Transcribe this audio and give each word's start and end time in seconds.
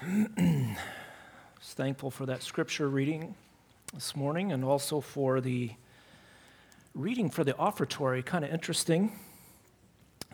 thankful 1.60 2.10
for 2.10 2.24
that 2.24 2.42
scripture 2.42 2.88
reading 2.88 3.34
this 3.92 4.16
morning 4.16 4.50
and 4.50 4.64
also 4.64 4.98
for 4.98 5.42
the 5.42 5.72
reading 6.94 7.28
for 7.28 7.44
the 7.44 7.52
offertory. 7.58 8.22
Kind 8.22 8.42
of 8.42 8.50
interesting. 8.50 9.12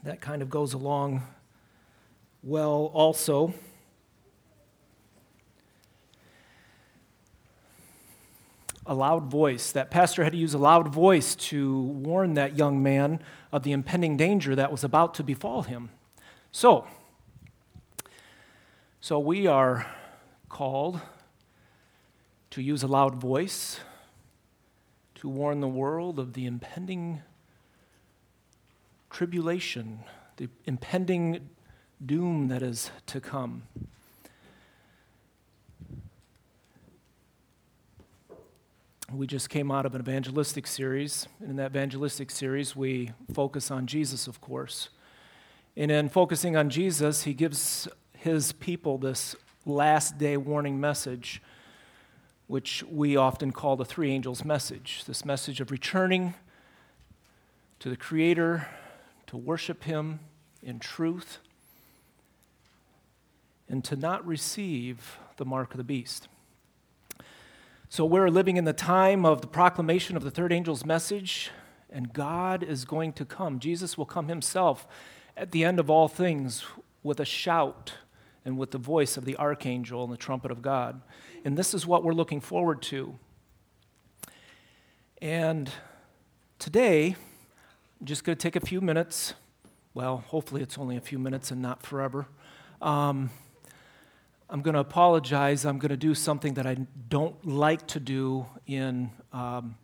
That 0.05 0.21
kind 0.21 0.41
of 0.41 0.51
goes 0.51 0.73
along 0.73 1.25
well 2.45 2.93
also. 2.95 3.55
A 8.87 8.95
loud 8.95 9.25
voice. 9.25 9.73
That 9.73 9.91
pastor 9.91 10.23
had 10.23 10.33
to 10.33 10.39
use 10.39 10.55
a 10.55 10.59
loud 10.59 10.87
voice 10.95 11.35
to 11.35 11.77
warn 11.81 12.35
that 12.35 12.57
young 12.57 12.85
man 12.85 13.21
of 13.51 13.65
the 13.65 13.73
impending 13.73 14.17
danger 14.17 14.55
that 14.55 14.71
was 14.71 14.85
about 14.85 15.15
to 15.15 15.25
befall 15.25 15.63
him. 15.63 15.91
So, 16.53 16.87
so 19.07 19.21
we 19.21 19.47
are 19.47 19.87
called 20.49 21.01
to 22.51 22.61
use 22.61 22.83
a 22.83 22.89
loud 22.89 23.15
voice 23.15 23.79
to 25.15 25.29
warn 25.29 25.61
the 25.61 25.69
world 25.69 26.19
of 26.19 26.33
the 26.33 26.45
impending 26.45 27.23
tribulation, 29.09 30.01
the 30.39 30.49
impending 30.65 31.49
doom 32.05 32.49
that 32.49 32.63
is 32.65 32.91
to 33.07 33.21
come. 33.21 33.63
We 39.13 39.29
just 39.29 39.49
came 39.49 39.71
out 39.71 39.87
of 39.87 39.95
an 39.95 40.01
evangelistic 40.01 40.67
series. 40.67 41.29
And 41.39 41.51
in 41.51 41.57
that 41.59 41.71
evangelistic 41.71 42.29
series, 42.29 42.75
we 42.75 43.13
focus 43.33 43.71
on 43.71 43.87
Jesus, 43.87 44.27
of 44.27 44.41
course. 44.41 44.89
And 45.77 45.93
in 45.93 46.09
focusing 46.09 46.57
on 46.57 46.71
Jesus, 46.71 47.23
he 47.23 47.35
gives 47.35 47.87
his 48.27 48.51
people 48.51 48.99
this 48.99 49.37
last 49.65 50.19
day 50.19 50.37
warning 50.37 50.81
message, 50.81 51.41
which 52.49 52.83
we 52.91 53.17
often 53.17 53.53
call 53.53 53.77
the 53.77 53.85
three 53.85 54.11
angels' 54.11 54.45
message 54.45 55.05
this 55.05 55.25
message 55.25 55.61
of 55.61 55.71
returning 55.71 56.35
to 57.79 57.89
the 57.89 57.97
Creator, 57.97 58.67
to 59.29 59.37
worship 59.37 59.85
Him 59.85 60.19
in 60.61 60.81
truth, 60.81 61.39
and 63.69 63.85
to 63.85 63.95
not 63.95 64.27
receive 64.27 65.19
the 65.37 65.45
mark 65.45 65.71
of 65.71 65.79
the 65.79 65.85
beast. 65.85 66.27
So 67.89 68.05
we're 68.05 68.29
living 68.29 68.57
in 68.57 68.65
the 68.65 68.73
time 68.73 69.25
of 69.25 69.41
the 69.41 69.47
proclamation 69.47 70.17
of 70.17 70.25
the 70.25 70.33
third 70.33 70.53
angel's 70.53 70.85
message, 70.85 71.53
and 71.89 72.13
God 72.13 72.65
is 72.65 72.85
going 72.85 73.13
to 73.13 73.25
come. 73.25 73.61
Jesus 73.61 73.97
will 73.97 74.05
come 74.05 74.27
himself 74.27 74.85
at 75.37 75.53
the 75.53 75.65
end 75.65 75.79
of 75.79 75.89
all 75.89 76.09
things 76.09 76.65
with 77.05 77.21
a 77.21 77.25
shout 77.25 77.93
and 78.47 78.57
with 78.57 78.71
the 78.71 78.79
voice 78.79 79.17
of 79.17 79.25
the 79.25 79.37
archangel 79.37 80.05
and 80.05 80.13
the 80.13 80.17
trumpet 80.17 80.53
of 80.53 80.63
God. 80.63 81.03
And 81.45 81.59
this 81.59 81.75
is 81.75 81.85
what 81.85 82.05
we're 82.05 82.13
looking 82.13 82.41
forward 82.41 82.81
to. 82.83 83.19
And 85.21 85.69
today, 86.61 87.17
I'm 88.01 88.07
just 88.07 88.23
going 88.23 88.39
to 88.39 88.41
take 88.41 88.55
a 88.55 88.65
few 88.65 88.81
minutes. 88.81 89.35
Well, 89.95 90.19
hopefully, 90.29 90.63
it's 90.63 90.79
only 90.79 90.97
a 90.97 91.01
few 91.01 91.19
minutes 91.19 91.51
and 91.51 91.61
not 91.61 91.83
forever. 91.83 92.29
Um, 92.81 93.31
I'm 94.49 94.63
going 94.63 94.75
to 94.75 94.81
apologize. 94.81 95.65
I'm 95.65 95.81
going 95.81 95.91
to 95.91 95.97
do 95.97 96.15
something 96.15 96.55
that 96.55 96.69
I 96.69 96.77
don't 97.09 97.45
like 97.45 97.89
to 97.89 98.01
do 98.01 98.47
in 98.69 99.11
um, 99.33 99.75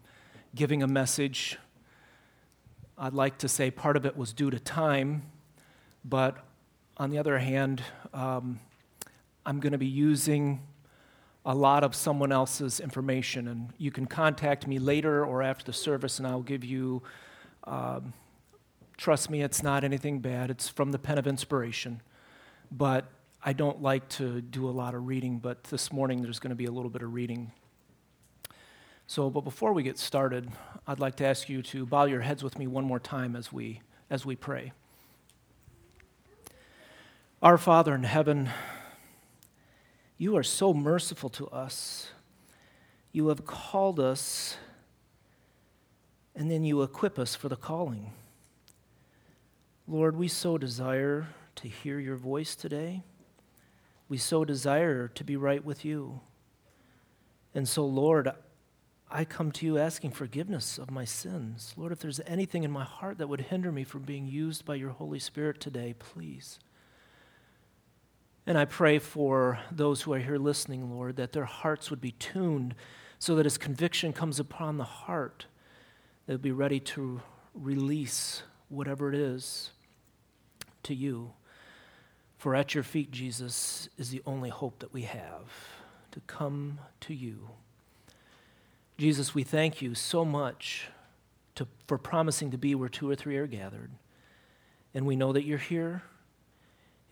giving 0.55 0.84
a 0.84 0.86
message. 0.86 1.58
I'd 2.96 3.14
like 3.14 3.38
to 3.38 3.48
say 3.48 3.72
part 3.72 3.96
of 3.96 4.06
it 4.06 4.16
was 4.16 4.33
due 4.33 4.50
to 4.50 4.60
time, 4.60 5.24
but 6.05 6.36
on 7.03 7.11
the 7.11 7.19
other 7.19 7.36
hand, 7.36 7.83
um, 8.14 8.61
I'm 9.45 9.58
going 9.58 9.72
to 9.72 9.78
be 9.78 9.89
using 9.89 10.61
a 11.45 11.53
lot 11.53 11.83
of 11.83 11.97
someone 11.97 12.31
else's 12.31 12.78
information, 12.78 13.48
and 13.48 13.70
you 13.77 13.91
can 13.91 14.06
contact 14.06 14.69
me 14.69 14.78
later 14.78 15.27
or 15.27 15.42
after 15.42 15.64
the 15.64 15.73
service, 15.73 16.19
and 16.19 16.28
I'll 16.28 16.42
give 16.42 16.62
you. 16.64 17.03
Um, 17.64 18.12
trust 18.96 19.30
me, 19.30 19.42
it's 19.42 19.64
not 19.64 19.83
anything 19.83 20.20
bad. 20.20 20.48
It's 20.48 20.68
from 20.68 20.92
the 20.92 20.98
pen 20.98 21.18
of 21.18 21.27
inspiration, 21.27 22.02
but 22.70 23.07
I 23.45 23.52
don't 23.52 23.83
like 23.83 24.08
to 24.11 24.41
do 24.41 24.68
a 24.68 24.70
lot 24.70 24.95
of 24.95 25.08
reading. 25.08 25.41
But 25.41 25.64
this 25.64 25.92
morning, 25.92 26.23
there's 26.23 26.39
going 26.39 26.51
to 26.51 26.57
be 26.57 26.67
a 26.67 26.70
little 26.70 26.91
bit 26.91 27.02
of 27.02 27.12
reading. 27.12 27.51
So, 29.08 29.29
but 29.29 29.41
before 29.41 29.73
we 29.73 29.83
get 29.83 29.98
started, 29.98 30.52
I'd 30.86 31.01
like 31.01 31.17
to 31.17 31.27
ask 31.27 31.48
you 31.48 31.62
to 31.62 31.85
bow 31.85 32.05
your 32.05 32.20
heads 32.20 32.45
with 32.45 32.61
me 32.61 32.68
one 32.68 32.85
more 32.85 33.01
time 33.01 33.35
as 33.35 33.52
we 33.52 33.80
as 34.08 34.24
we 34.24 34.36
pray. 34.36 34.70
Our 37.42 37.58
Father 37.58 37.92
in 37.92 38.05
heaven, 38.05 38.51
you 40.17 40.36
are 40.36 40.45
so 40.45 40.73
merciful 40.73 41.29
to 41.30 41.48
us. 41.48 42.11
You 43.11 43.27
have 43.30 43.45
called 43.45 43.98
us, 43.98 44.57
and 46.36 46.48
then 46.48 46.63
you 46.63 46.83
equip 46.83 47.19
us 47.19 47.35
for 47.35 47.48
the 47.48 47.57
calling. 47.57 48.13
Lord, 49.89 50.14
we 50.14 50.29
so 50.29 50.57
desire 50.57 51.30
to 51.57 51.67
hear 51.67 51.98
your 51.98 52.14
voice 52.14 52.55
today. 52.55 53.03
We 54.09 54.19
so 54.19 54.45
desire 54.45 55.09
to 55.09 55.24
be 55.24 55.35
right 55.35 55.64
with 55.64 55.85
you. 55.85 56.20
And 57.57 57.67
so, 57.67 57.85
Lord, 57.85 58.30
I 59.11 59.24
come 59.24 59.51
to 59.51 59.67
you 59.67 59.79
asking 59.79 60.13
forgiveness 60.13 60.79
of 60.79 60.92
my 60.92 61.05
sins. 61.05 61.74
Lord, 61.77 61.91
if 61.91 61.98
there's 61.98 62.20
anything 62.24 62.63
in 62.63 62.70
my 62.70 62.85
heart 62.85 63.19
that 63.19 63.29
would 63.29 63.41
hinder 63.41 63.73
me 63.73 63.83
from 63.83 64.03
being 64.03 64.29
used 64.29 64.64
by 64.64 64.77
your 64.77 64.91
Holy 64.91 65.19
Spirit 65.19 65.59
today, 65.59 65.97
please 65.98 66.61
and 68.47 68.58
I 68.58 68.64
pray 68.64 68.98
for 68.98 69.61
those 69.70 70.03
who 70.03 70.13
are 70.13 70.19
here 70.19 70.39
listening, 70.39 70.91
Lord, 70.91 71.17
that 71.17 71.33
their 71.33 71.45
hearts 71.45 71.91
would 71.91 72.01
be 72.01 72.13
tuned 72.13 72.75
so 73.19 73.36
that 73.36 73.47
as 73.47 73.57
conviction 73.57 74.13
comes 74.13 74.41
upon 74.41 74.79
the 74.79 74.85
heart, 74.85 75.47
they'll 76.27 76.39
be 76.39 76.51
ready 76.51 76.80
to 76.80 77.23
release 77.55 78.42
whatever 78.69 79.08
it 79.08 79.14
is 79.14 79.70
to 80.83 80.95
you. 80.95 81.33
For 82.39 82.57
at 82.57 82.75
your 82.75 82.83
feet, 82.83 83.13
Jesus, 83.13 83.89
is 83.97 84.11
the 84.11 84.23
only 84.27 84.51
hope 84.51 84.80
that 84.80 84.92
we 84.92 85.03
have 85.03 85.53
to 86.11 86.20
come 86.27 86.80
to 87.03 87.14
you. 87.14 87.51
Jesus, 88.98 89.35
we 89.35 89.45
thank 89.45 89.80
you 89.80 89.95
so 89.95 90.24
much 90.24 90.89
to, 91.55 91.69
for 91.86 91.98
promising 91.98 92.51
to 92.51 92.59
be 92.59 92.74
where 92.74 92.89
two 92.89 93.09
or 93.09 93.14
three 93.14 93.36
are 93.36 93.47
gathered. 93.47 93.92
And 94.95 95.07
we 95.07 95.17
know 95.17 95.33
that 95.33 95.45
you're 95.45 95.59
here. 95.59 96.03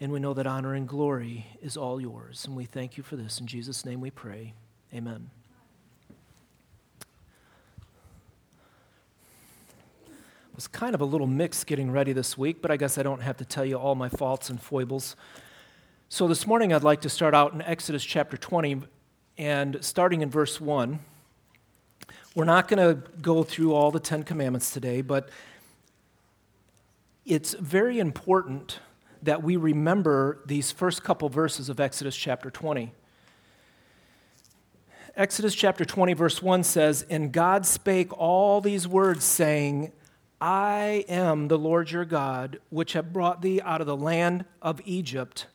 And 0.03 0.11
we 0.11 0.19
know 0.19 0.33
that 0.33 0.47
honor 0.47 0.75
and 0.75 0.89
glory 0.89 1.47
is 1.61 1.77
all 1.77 2.01
yours. 2.01 2.47
And 2.47 2.57
we 2.57 2.65
thank 2.65 2.97
you 2.97 3.03
for 3.03 3.17
this. 3.17 3.39
In 3.39 3.47
Jesus' 3.47 3.85
name 3.85 4.01
we 4.01 4.11
pray. 4.11 4.55
Amen. 4.95 5.29
It 10.09 10.57
was 10.57 10.67
kind 10.67 10.95
of 10.95 11.03
a 11.03 11.05
little 11.05 11.27
mix 11.27 11.65
getting 11.65 11.91
ready 11.91 12.15
this 12.15 12.39
week, 12.39 12.63
but 12.63 12.71
I 12.71 12.79
guess 12.79 12.97
I 12.97 13.03
don't 13.03 13.21
have 13.21 13.37
to 13.39 13.45
tell 13.45 13.65
you 13.65 13.77
all 13.77 13.95
my 13.95 14.09
faults 14.09 14.49
and 14.49 14.61
foibles. 14.61 15.17
So 16.09 16.27
this 16.27 16.47
morning 16.47 16.73
I'd 16.73 16.83
like 16.83 17.03
to 17.03 17.11
start 17.11 17.35
out 17.35 17.53
in 17.53 17.61
Exodus 17.61 18.03
chapter 18.03 18.39
20 18.39 18.83
and 19.37 19.85
starting 19.85 20.23
in 20.23 20.31
verse 20.31 20.61
1. 20.61 20.99
We're 22.35 22.45
not 22.45 22.69
going 22.69 22.79
to 22.79 23.03
go 23.21 23.43
through 23.43 23.75
all 23.75 23.91
the 23.91 24.01
Ten 24.01 24.23
Commandments 24.23 24.71
today, 24.71 25.03
but 25.03 25.29
it's 27.27 27.53
very 27.55 27.99
important 27.99 28.81
that 29.23 29.43
we 29.43 29.57
remember 29.57 30.41
these 30.47 30.73
first 30.73 31.03
couple 31.03 31.29
verses 31.29 31.69
of 31.69 31.81
Exodus 31.81 32.17
chapter 32.17 32.51
20. 32.51 32.93
Exodus 35.17 35.55
chapter 35.55 35.85
20, 35.85 36.15
verse 36.15 36.41
1 36.41 36.63
says, 36.65 37.05
And 37.11 37.33
God 37.33 37.67
spake 37.67 38.17
all 38.17 38.61
these 38.61 38.87
words, 38.87 39.25
saying, 39.25 39.93
I 40.41 41.05
am 41.09 41.49
the 41.49 41.59
Lord 41.59 41.91
your 41.91 42.05
God, 42.05 42.61
which 42.71 42.95
have 42.95 43.13
brought 43.13 43.43
thee 43.43 43.61
out 43.61 43.81
of 43.81 43.87
the 43.87 43.97
land 43.97 44.45
of 44.63 44.81
Egypt, 44.85 45.47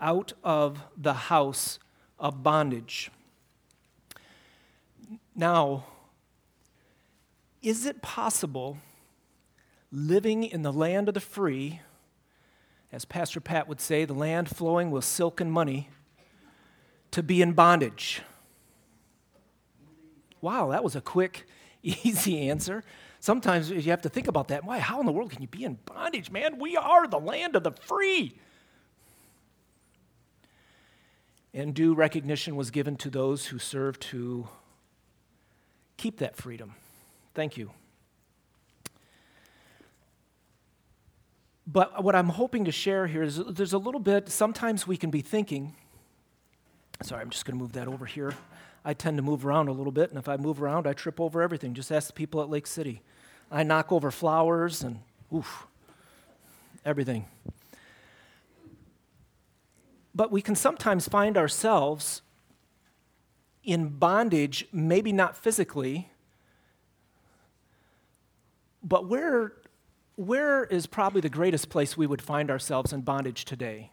out 0.00 0.32
of 0.44 0.82
the 0.96 1.14
house 1.14 1.78
of 2.18 2.42
bondage. 2.42 3.10
Now, 5.34 5.86
is 7.62 7.86
it 7.86 8.02
possible 8.02 8.78
living 9.90 10.44
in 10.44 10.62
the 10.62 10.72
land 10.72 11.08
of 11.08 11.14
the 11.14 11.20
free 11.20 11.80
as 12.92 13.04
Pastor 13.04 13.40
Pat 13.40 13.68
would 13.68 13.80
say, 13.80 14.04
the 14.04 14.14
land 14.14 14.48
flowing 14.48 14.90
with 14.90 15.04
silk 15.04 15.40
and 15.40 15.52
money, 15.52 15.88
to 17.10 17.22
be 17.22 17.42
in 17.42 17.52
bondage? 17.52 18.22
Wow, 20.40 20.70
that 20.70 20.84
was 20.84 20.96
a 20.96 21.00
quick, 21.00 21.46
easy 21.82 22.48
answer. 22.48 22.84
Sometimes 23.20 23.70
you 23.70 23.90
have 23.90 24.02
to 24.02 24.08
think 24.08 24.28
about 24.28 24.48
that. 24.48 24.64
Why? 24.64 24.78
How 24.78 25.00
in 25.00 25.06
the 25.06 25.12
world 25.12 25.30
can 25.30 25.42
you 25.42 25.48
be 25.48 25.64
in 25.64 25.78
bondage, 25.84 26.30
man? 26.30 26.58
We 26.58 26.76
are 26.76 27.08
the 27.08 27.18
land 27.18 27.56
of 27.56 27.64
the 27.64 27.72
free. 27.72 28.38
And 31.52 31.74
due 31.74 31.94
recognition 31.94 32.54
was 32.54 32.70
given 32.70 32.96
to 32.96 33.10
those 33.10 33.46
who 33.46 33.58
serve 33.58 33.98
to 34.00 34.48
keep 35.96 36.18
that 36.18 36.36
freedom. 36.36 36.74
Thank 37.34 37.56
you. 37.56 37.72
But 41.70 42.02
what 42.02 42.14
I'm 42.14 42.30
hoping 42.30 42.64
to 42.64 42.72
share 42.72 43.06
here 43.06 43.22
is 43.22 43.36
there's 43.44 43.74
a 43.74 43.78
little 43.78 44.00
bit, 44.00 44.30
sometimes 44.30 44.86
we 44.86 44.96
can 44.96 45.10
be 45.10 45.20
thinking, 45.20 45.74
Sorry, 47.02 47.20
I'm 47.20 47.30
just 47.30 47.44
going 47.44 47.56
to 47.56 47.62
move 47.62 47.72
that 47.74 47.86
over 47.86 48.06
here. 48.06 48.34
I 48.84 48.94
tend 48.94 49.18
to 49.18 49.22
move 49.22 49.46
around 49.46 49.68
a 49.68 49.72
little 49.72 49.92
bit, 49.92 50.10
and 50.10 50.18
if 50.18 50.28
I 50.28 50.36
move 50.36 50.60
around, 50.62 50.86
I 50.86 50.94
trip 50.94 51.20
over 51.20 51.42
everything. 51.42 51.74
Just 51.74 51.92
ask 51.92 52.08
the 52.08 52.12
people 52.12 52.40
at 52.40 52.48
Lake 52.48 52.66
City. 52.66 53.02
I 53.52 53.62
knock 53.62 53.92
over 53.92 54.10
flowers 54.10 54.82
and 54.82 55.00
oof, 55.32 55.66
everything. 56.84 57.26
But 60.14 60.32
we 60.32 60.40
can 60.42 60.56
sometimes 60.56 61.06
find 61.06 61.36
ourselves 61.36 62.22
in 63.62 63.90
bondage, 63.90 64.66
maybe 64.72 65.12
not 65.12 65.36
physically, 65.36 66.10
but 68.82 69.06
where, 69.06 69.52
where 70.18 70.64
is 70.64 70.88
probably 70.88 71.20
the 71.20 71.28
greatest 71.28 71.68
place 71.68 71.96
we 71.96 72.04
would 72.04 72.20
find 72.20 72.50
ourselves 72.50 72.92
in 72.92 73.02
bondage 73.02 73.44
today? 73.44 73.92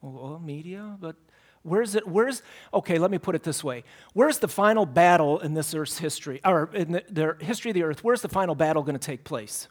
Well, 0.00 0.38
media, 0.38 0.96
but 1.00 1.16
where's 1.64 1.96
it? 1.96 2.06
Where's 2.06 2.44
okay? 2.72 2.98
Let 2.98 3.10
me 3.10 3.18
put 3.18 3.34
it 3.34 3.42
this 3.42 3.64
way: 3.64 3.82
Where's 4.12 4.38
the 4.38 4.46
final 4.46 4.86
battle 4.86 5.40
in 5.40 5.54
this 5.54 5.74
Earth's 5.74 5.98
history, 5.98 6.40
or 6.44 6.70
in 6.74 6.92
the, 6.92 7.04
the 7.10 7.36
history 7.44 7.72
of 7.72 7.74
the 7.74 7.82
Earth? 7.82 8.04
Where's 8.04 8.22
the 8.22 8.28
final 8.28 8.54
battle 8.54 8.84
going 8.84 8.94
to 8.94 9.04
take 9.04 9.24
place? 9.24 9.66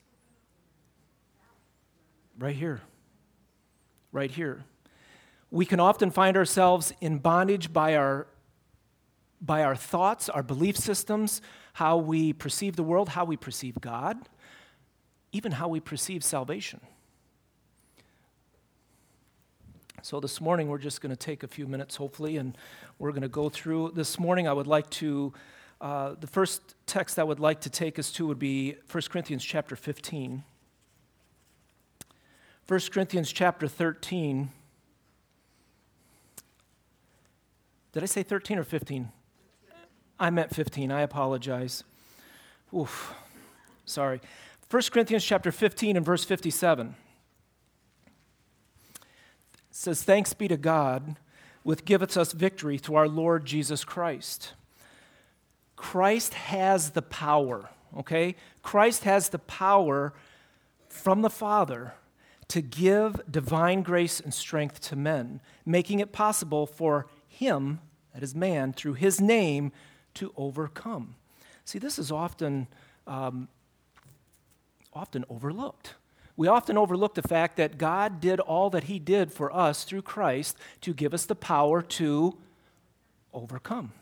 Right 2.37 2.55
here. 2.55 2.81
Right 4.11 4.29
here. 4.29 4.65
We 5.51 5.65
can 5.65 5.79
often 5.79 6.11
find 6.11 6.35
ourselves 6.35 6.91
in 6.99 7.19
bondage 7.19 7.71
by 7.71 7.95
our 7.95 8.27
by 9.39 9.63
our 9.63 9.75
thoughts, 9.75 10.27
our 10.27 10.43
belief 10.43 10.75
systems, 10.75 11.41
how 11.75 11.97
we 11.97 12.31
perceive 12.31 12.77
the 12.77 12.83
world, 12.83 13.09
how 13.09 13.25
we 13.25 13.35
perceive 13.35 13.75
God, 13.81 14.29
even 15.33 15.51
how 15.51 15.67
we 15.67 15.81
perceive 15.81 16.23
salvation. 16.23 16.79
So, 20.01 20.21
this 20.21 20.39
morning, 20.39 20.69
we're 20.69 20.77
just 20.77 21.01
going 21.01 21.09
to 21.09 21.17
take 21.17 21.43
a 21.43 21.49
few 21.49 21.67
minutes, 21.67 21.97
hopefully, 21.97 22.37
and 22.37 22.57
we're 22.97 23.11
going 23.11 23.23
to 23.23 23.27
go 23.27 23.49
through. 23.49 23.91
This 23.93 24.17
morning, 24.17 24.47
I 24.47 24.53
would 24.53 24.67
like 24.67 24.89
to, 24.91 25.33
uh, 25.81 26.15
the 26.17 26.27
first 26.27 26.61
text 26.85 27.19
I 27.19 27.25
would 27.25 27.41
like 27.41 27.59
to 27.61 27.69
take 27.69 27.99
us 27.99 28.09
to 28.13 28.25
would 28.25 28.39
be 28.39 28.77
1 28.89 29.03
Corinthians 29.09 29.43
chapter 29.43 29.75
15. 29.75 30.45
1 32.69 32.79
Corinthians 32.89 33.33
chapter 33.33 33.67
13. 33.67 34.49
Did 37.91 38.01
I 38.01 38.05
say 38.05 38.23
13 38.23 38.59
or 38.59 38.63
15? 38.63 39.11
I 40.19 40.29
meant 40.29 40.53
15. 40.53 40.91
I 40.91 41.01
apologize. 41.01 41.83
Oof. 42.75 43.13
Sorry. 43.85 44.21
1 44.69 44.83
Corinthians 44.91 45.23
chapter 45.23 45.51
15 45.51 45.97
and 45.97 46.05
verse 46.05 46.23
57 46.23 46.95
says, 49.69 50.03
Thanks 50.03 50.33
be 50.33 50.47
to 50.47 50.57
God, 50.57 51.17
which 51.63 51.85
giveth 51.85 52.17
us 52.17 52.31
victory 52.31 52.77
through 52.77 52.95
our 52.95 53.07
Lord 53.07 53.45
Jesus 53.45 53.83
Christ. 53.83 54.53
Christ 55.75 56.33
has 56.33 56.91
the 56.91 57.01
power, 57.01 57.69
okay? 57.97 58.35
Christ 58.63 59.03
has 59.03 59.29
the 59.29 59.39
power 59.39 60.13
from 60.87 61.21
the 61.21 61.29
Father 61.29 61.93
to 62.47 62.61
give 62.61 63.21
divine 63.29 63.81
grace 63.81 64.19
and 64.19 64.33
strength 64.33 64.79
to 64.79 64.95
men, 64.95 65.41
making 65.65 65.99
it 65.99 66.11
possible 66.11 66.65
for 66.65 67.07
him, 67.27 67.79
that 68.13 68.23
is 68.23 68.33
man, 68.33 68.71
through 68.71 68.93
his 68.93 69.19
name, 69.19 69.71
to 70.15 70.33
overcome. 70.35 71.15
See, 71.65 71.79
this 71.79 71.97
is 71.97 72.11
often, 72.11 72.67
um, 73.07 73.47
often 74.93 75.25
overlooked. 75.29 75.95
We 76.37 76.47
often 76.47 76.77
overlook 76.77 77.15
the 77.15 77.21
fact 77.21 77.57
that 77.57 77.77
God 77.77 78.19
did 78.19 78.39
all 78.39 78.69
that 78.71 78.85
He 78.85 78.99
did 78.99 79.31
for 79.31 79.55
us 79.55 79.83
through 79.83 80.01
Christ 80.01 80.57
to 80.81 80.93
give 80.93 81.13
us 81.13 81.25
the 81.25 81.35
power 81.35 81.81
to 81.81 82.37
overcome. 83.33 83.93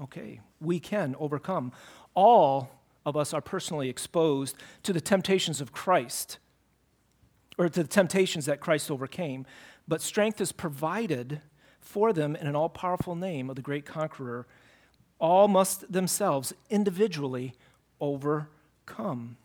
Okay, 0.00 0.40
we 0.60 0.78
can 0.78 1.14
overcome. 1.18 1.72
All 2.14 2.70
of 3.04 3.16
us 3.16 3.32
are 3.32 3.40
personally 3.40 3.88
exposed 3.88 4.56
to 4.82 4.92
the 4.92 5.00
temptations 5.00 5.60
of 5.60 5.72
Christ, 5.72 6.38
or 7.58 7.68
to 7.68 7.82
the 7.82 7.88
temptations 7.88 8.46
that 8.46 8.60
Christ 8.60 8.90
overcame, 8.90 9.46
but 9.88 10.02
strength 10.02 10.40
is 10.40 10.52
provided 10.52 11.40
for 11.80 12.12
them 12.12 12.34
in 12.36 12.46
an 12.46 12.56
all 12.56 12.68
powerful 12.68 13.14
name 13.14 13.48
of 13.48 13.56
the 13.56 13.62
great 13.62 13.86
conqueror. 13.86 14.46
All 15.18 15.48
must 15.48 15.90
themselves 15.90 16.52
individually 16.70 17.54
overcome. 18.00 19.36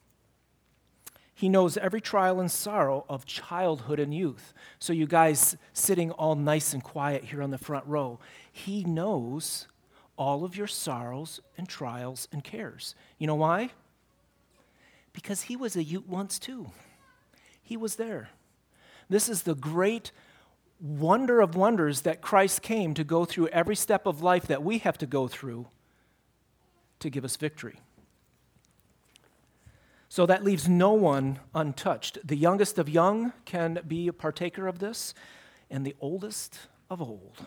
He 1.34 1.50
knows 1.50 1.76
every 1.78 2.02
trial 2.02 2.40
and 2.40 2.52
sorrow 2.52 3.04
of 3.10 3.26
childhood 3.26 4.00
and 4.00 4.14
youth. 4.14 4.54
So, 4.78 4.94
you 4.94 5.08
guys 5.08 5.58
sitting 5.74 6.12
all 6.12 6.36
nice 6.36 6.72
and 6.74 6.84
quiet 6.84 7.24
here 7.24 7.42
on 7.42 7.50
the 7.50 7.58
front 7.58 7.86
row, 7.88 8.20
He 8.52 8.84
knows 8.84 9.68
all 10.18 10.44
of 10.44 10.56
your 10.56 10.68
sorrows 10.68 11.40
and 11.58 11.68
trials 11.68 12.28
and 12.32 12.44
cares. 12.44 12.94
You 13.18 13.26
know 13.26 13.36
why? 13.36 13.72
Because 15.14 15.44
He 15.44 15.56
was 15.56 15.76
a 15.76 15.84
youth 15.84 16.08
once 16.08 16.38
too. 16.38 16.70
He 17.64 17.76
was 17.76 17.96
there. 17.96 18.30
This 19.10 19.28
is 19.28 19.42
the 19.42 19.56
great 19.56 20.12
wonder 20.82 21.42
of 21.42 21.56
wonders 21.56 22.02
that 22.02 22.22
Christ 22.22 22.62
came 22.62 22.94
to 22.96 23.04
go 23.04 23.24
through 23.24 23.48
every 23.50 23.76
step 23.76 24.08
of 24.08 24.24
life 24.24 24.48
that 24.48 24.64
we 24.64 24.80
have 24.80 24.98
to 24.98 25.06
go 25.06 25.28
through 25.28 25.68
to 27.00 27.10
give 27.10 27.24
us 27.24 27.36
victory. 27.36 27.80
So 30.10 30.26
that 30.26 30.44
leaves 30.44 30.68
no 30.68 30.92
one 30.92 31.40
untouched. 31.56 32.18
The 32.26 32.36
youngest 32.36 32.78
of 32.78 32.90
young 32.90 33.32
can 33.46 33.80
be 33.88 34.08
a 34.08 34.14
partaker 34.14 34.68
of 34.68 34.80
this, 34.80 35.14
and 35.70 35.86
the 35.86 35.96
oldest 36.02 36.60
of 36.90 37.02
old. 37.02 37.46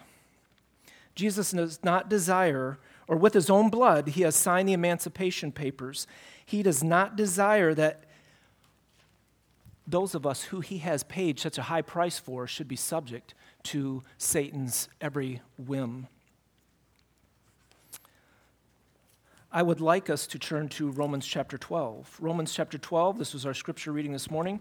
Jesus 1.15 1.51
does 1.51 1.81
not 1.85 2.09
desire, 2.09 2.79
or 3.07 3.17
with 3.17 3.35
his 3.35 3.51
own 3.51 3.69
blood, 3.69 4.09
he 4.09 4.23
has 4.23 4.35
signed 4.35 4.69
the 4.69 4.73
emancipation 4.73 5.53
papers. 5.53 6.07
He 6.47 6.63
does 6.63 6.83
not 6.83 7.17
desire 7.17 7.75
that 7.75 8.05
those 9.87 10.15
of 10.15 10.27
us 10.27 10.45
who 10.45 10.61
he 10.61 10.79
has 10.79 11.03
paid 11.03 11.39
such 11.39 11.59
a 11.59 11.63
high 11.63 11.83
price 11.83 12.19
for 12.19 12.47
should 12.47 12.69
be 12.69 12.77
subject 12.77 13.35
to 13.65 14.03
Satan's 14.19 14.89
every 15.01 15.43
whim. 15.59 16.09
I 19.53 19.63
would 19.63 19.81
like 19.81 20.11
us 20.11 20.27
to 20.29 20.39
turn 20.39 20.69
to 20.71 20.91
Romans 20.91 21.27
chapter 21.27 21.57
12. 21.57 22.17
Romans 22.21 22.53
chapter 22.53 22.77
12, 22.77 23.19
this 23.19 23.33
was 23.33 23.47
our 23.47 23.55
scripture 23.55 23.93
reading 23.93 24.13
this 24.13 24.31
morning. 24.31 24.61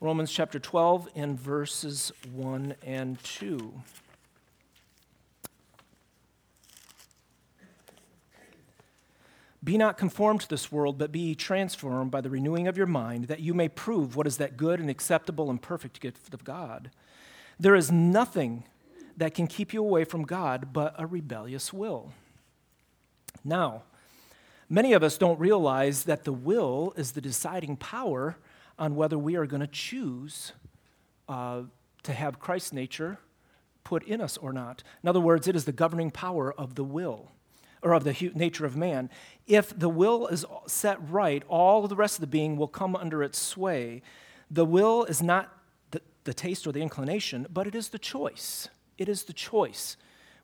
Romans 0.00 0.32
chapter 0.32 0.58
12 0.58 1.10
in 1.14 1.36
verses 1.36 2.10
1 2.32 2.74
and 2.82 3.22
2. 3.22 3.72
Be 9.64 9.78
not 9.78 9.96
conformed 9.96 10.40
to 10.40 10.48
this 10.48 10.72
world, 10.72 10.98
but 10.98 11.12
be 11.12 11.34
transformed 11.34 12.10
by 12.10 12.20
the 12.20 12.30
renewing 12.30 12.66
of 12.66 12.76
your 12.76 12.86
mind, 12.86 13.26
that 13.26 13.40
you 13.40 13.54
may 13.54 13.68
prove 13.68 14.16
what 14.16 14.26
is 14.26 14.38
that 14.38 14.56
good 14.56 14.80
and 14.80 14.90
acceptable 14.90 15.50
and 15.50 15.62
perfect 15.62 16.00
gift 16.00 16.34
of 16.34 16.44
God. 16.44 16.90
There 17.60 17.76
is 17.76 17.92
nothing 17.92 18.64
that 19.16 19.34
can 19.34 19.46
keep 19.46 19.72
you 19.72 19.80
away 19.80 20.04
from 20.04 20.24
God 20.24 20.72
but 20.72 20.94
a 20.98 21.06
rebellious 21.06 21.72
will. 21.72 22.12
Now, 23.44 23.82
Many 24.72 24.94
of 24.94 25.02
us 25.02 25.18
don't 25.18 25.38
realize 25.38 26.04
that 26.04 26.24
the 26.24 26.32
will 26.32 26.94
is 26.96 27.12
the 27.12 27.20
deciding 27.20 27.76
power 27.76 28.38
on 28.78 28.96
whether 28.96 29.18
we 29.18 29.36
are 29.36 29.44
going 29.44 29.60
to 29.60 29.66
choose 29.66 30.54
uh, 31.28 31.64
to 32.04 32.12
have 32.14 32.40
Christ's 32.40 32.72
nature 32.72 33.18
put 33.84 34.02
in 34.04 34.22
us 34.22 34.38
or 34.38 34.50
not. 34.50 34.82
In 35.02 35.10
other 35.10 35.20
words, 35.20 35.46
it 35.46 35.54
is 35.54 35.66
the 35.66 35.72
governing 35.72 36.10
power 36.10 36.54
of 36.54 36.74
the 36.74 36.84
will 36.84 37.32
or 37.82 37.92
of 37.92 38.04
the 38.04 38.32
nature 38.34 38.64
of 38.64 38.76
man. 38.76 39.10
If 39.46 39.76
the 39.78 39.88
will 39.88 40.26
is 40.28 40.44
set 40.66 40.98
right, 41.10 41.42
all 41.48 41.86
the 41.88 41.96
rest 41.96 42.16
of 42.16 42.20
the 42.20 42.26
being 42.26 42.56
will 42.56 42.68
come 42.68 42.94
under 42.94 43.22
its 43.22 43.38
sway. 43.38 44.02
The 44.50 44.64
will 44.64 45.04
is 45.04 45.22
not 45.22 45.56
the, 45.90 46.00
the 46.24 46.34
taste 46.34 46.66
or 46.66 46.72
the 46.72 46.82
inclination, 46.82 47.46
but 47.52 47.66
it 47.66 47.74
is 47.74 47.88
the 47.88 47.98
choice. 47.98 48.68
It 48.98 49.08
is 49.08 49.24
the 49.24 49.32
choice 49.32 49.96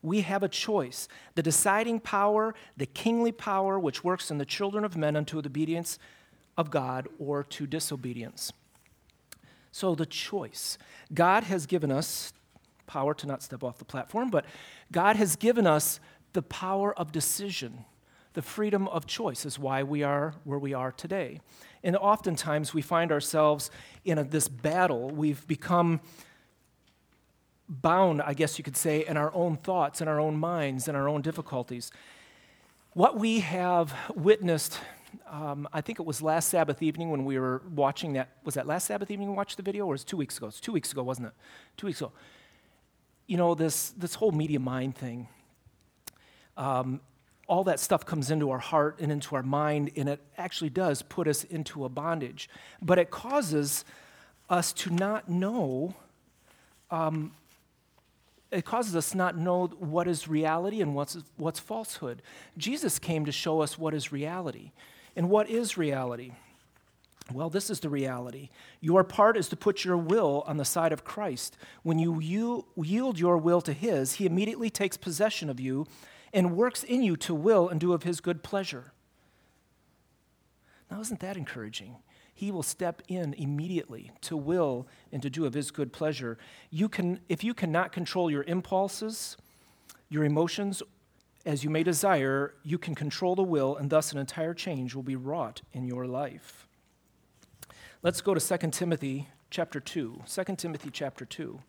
we 0.02 0.22
have 0.22 0.42
a 0.42 0.48
choice. 0.48 1.08
The 1.34 1.42
deciding 1.42 2.00
power, 2.00 2.54
the 2.76 2.86
kingly 2.86 3.32
power, 3.32 3.78
which 3.78 4.04
works 4.04 4.30
in 4.30 4.38
the 4.38 4.44
children 4.44 4.84
of 4.84 4.96
men 4.96 5.16
unto 5.16 5.40
the 5.42 5.48
obedience 5.48 5.98
of 6.56 6.70
God 6.70 7.08
or 7.18 7.44
to 7.44 7.66
disobedience. 7.66 8.52
So, 9.72 9.94
the 9.94 10.06
choice. 10.06 10.78
God 11.12 11.44
has 11.44 11.66
given 11.66 11.92
us 11.92 12.32
power 12.86 13.14
to 13.14 13.26
not 13.26 13.42
step 13.42 13.62
off 13.62 13.78
the 13.78 13.84
platform, 13.84 14.30
but 14.30 14.44
God 14.90 15.16
has 15.16 15.36
given 15.36 15.66
us 15.66 16.00
the 16.32 16.42
power 16.42 16.92
of 16.98 17.12
decision. 17.12 17.84
The 18.34 18.42
freedom 18.42 18.86
of 18.88 19.06
choice 19.06 19.44
is 19.44 19.58
why 19.58 19.82
we 19.82 20.02
are 20.02 20.34
where 20.44 20.58
we 20.58 20.74
are 20.74 20.92
today. 20.92 21.40
And 21.82 21.96
oftentimes 21.96 22.74
we 22.74 22.82
find 22.82 23.10
ourselves 23.10 23.70
in 24.04 24.18
a, 24.18 24.24
this 24.24 24.48
battle. 24.48 25.10
We've 25.10 25.46
become 25.46 26.00
bound, 27.68 28.22
I 28.22 28.34
guess 28.34 28.58
you 28.58 28.64
could 28.64 28.76
say, 28.76 29.04
in 29.06 29.16
our 29.16 29.32
own 29.34 29.56
thoughts, 29.56 30.00
in 30.00 30.08
our 30.08 30.20
own 30.20 30.36
minds, 30.36 30.88
in 30.88 30.94
our 30.94 31.08
own 31.08 31.22
difficulties. 31.22 31.90
What 32.92 33.18
we 33.18 33.40
have 33.40 33.94
witnessed, 34.14 34.80
um, 35.30 35.68
I 35.72 35.80
think 35.80 36.00
it 36.00 36.06
was 36.06 36.22
last 36.22 36.48
Sabbath 36.48 36.82
evening 36.82 37.10
when 37.10 37.24
we 37.24 37.38
were 37.38 37.62
watching 37.74 38.14
that. 38.14 38.30
Was 38.44 38.54
that 38.54 38.66
last 38.66 38.86
Sabbath 38.86 39.10
evening 39.10 39.28
we 39.28 39.34
watched 39.34 39.56
the 39.56 39.62
video, 39.62 39.84
or 39.84 39.92
was 39.92 40.02
it 40.02 40.06
two 40.06 40.16
weeks 40.16 40.38
ago? 40.38 40.46
It's 40.46 40.60
two 40.60 40.72
weeks 40.72 40.92
ago, 40.92 41.02
wasn't 41.02 41.28
it? 41.28 41.34
Two 41.76 41.86
weeks 41.86 42.00
ago. 42.00 42.12
you 43.28 43.36
know, 43.36 43.54
this, 43.54 43.90
this 43.90 44.14
whole 44.14 44.32
media 44.32 44.58
mind 44.58 44.96
thing, 44.96 45.28
um, 46.58 47.00
all 47.46 47.64
that 47.64 47.80
stuff 47.80 48.04
comes 48.04 48.30
into 48.30 48.50
our 48.50 48.58
heart 48.58 48.98
and 49.00 49.10
into 49.10 49.34
our 49.34 49.42
mind, 49.42 49.90
and 49.96 50.08
it 50.08 50.20
actually 50.36 50.68
does 50.68 51.00
put 51.00 51.26
us 51.26 51.44
into 51.44 51.86
a 51.86 51.88
bondage. 51.88 52.50
But 52.82 52.98
it 52.98 53.10
causes 53.10 53.86
us 54.50 54.72
to 54.74 54.90
not 54.90 55.30
know, 55.30 55.94
um, 56.90 57.32
it 58.50 58.66
causes 58.66 58.94
us 58.94 59.14
not 59.14 59.38
know 59.38 59.68
what 59.78 60.06
is 60.06 60.28
reality 60.28 60.82
and 60.82 60.94
what's, 60.94 61.16
what's 61.36 61.58
falsehood. 61.58 62.20
Jesus 62.58 62.98
came 62.98 63.24
to 63.24 63.32
show 63.32 63.62
us 63.62 63.78
what 63.78 63.94
is 63.94 64.12
reality. 64.12 64.72
And 65.16 65.30
what 65.30 65.48
is 65.48 65.78
reality? 65.78 66.32
Well, 67.32 67.50
this 67.50 67.70
is 67.70 67.80
the 67.80 67.88
reality. 67.88 68.50
Your 68.80 69.04
part 69.04 69.36
is 69.36 69.48
to 69.48 69.56
put 69.56 69.84
your 69.84 69.96
will 69.96 70.44
on 70.46 70.58
the 70.58 70.64
side 70.64 70.92
of 70.92 71.04
Christ. 71.04 71.56
When 71.82 71.98
you 71.98 72.20
yield 72.20 73.18
your 73.18 73.36
will 73.38 73.60
to 73.62 73.72
His, 73.72 74.14
He 74.14 74.26
immediately 74.26 74.70
takes 74.70 74.96
possession 74.96 75.50
of 75.50 75.60
you 75.60 75.86
and 76.32 76.56
works 76.56 76.84
in 76.84 77.02
you 77.02 77.16
to 77.16 77.34
will 77.34 77.68
and 77.68 77.80
do 77.80 77.92
of 77.92 78.02
His 78.02 78.20
good 78.20 78.42
pleasure. 78.42 78.92
Now, 80.90 81.00
isn't 81.00 81.20
that 81.20 81.36
encouraging? 81.36 81.96
He 82.32 82.50
will 82.50 82.62
step 82.62 83.02
in 83.08 83.34
immediately 83.34 84.12
to 84.22 84.36
will 84.36 84.86
and 85.12 85.20
to 85.22 85.30
do 85.30 85.44
of 85.44 85.54
His 85.54 85.70
good 85.70 85.92
pleasure. 85.92 86.38
You 86.70 86.88
can, 86.88 87.20
if 87.28 87.42
you 87.42 87.52
cannot 87.52 87.92
control 87.92 88.30
your 88.30 88.44
impulses, 88.44 89.36
your 90.08 90.24
emotions, 90.24 90.82
as 91.44 91.64
you 91.64 91.70
may 91.70 91.82
desire, 91.82 92.54
you 92.62 92.78
can 92.78 92.94
control 92.94 93.34
the 93.34 93.42
will, 93.42 93.76
and 93.76 93.90
thus 93.90 94.12
an 94.12 94.18
entire 94.18 94.54
change 94.54 94.94
will 94.94 95.02
be 95.02 95.16
wrought 95.16 95.62
in 95.72 95.84
your 95.84 96.06
life. 96.06 96.66
Let's 98.02 98.20
go 98.20 98.34
to 98.34 98.58
2 98.58 98.70
Timothy 98.70 99.28
chapter 99.50 99.80
2. 99.80 100.22
2 100.26 100.56
Timothy 100.56 100.90
chapter 100.92 101.24
2. 101.24 101.60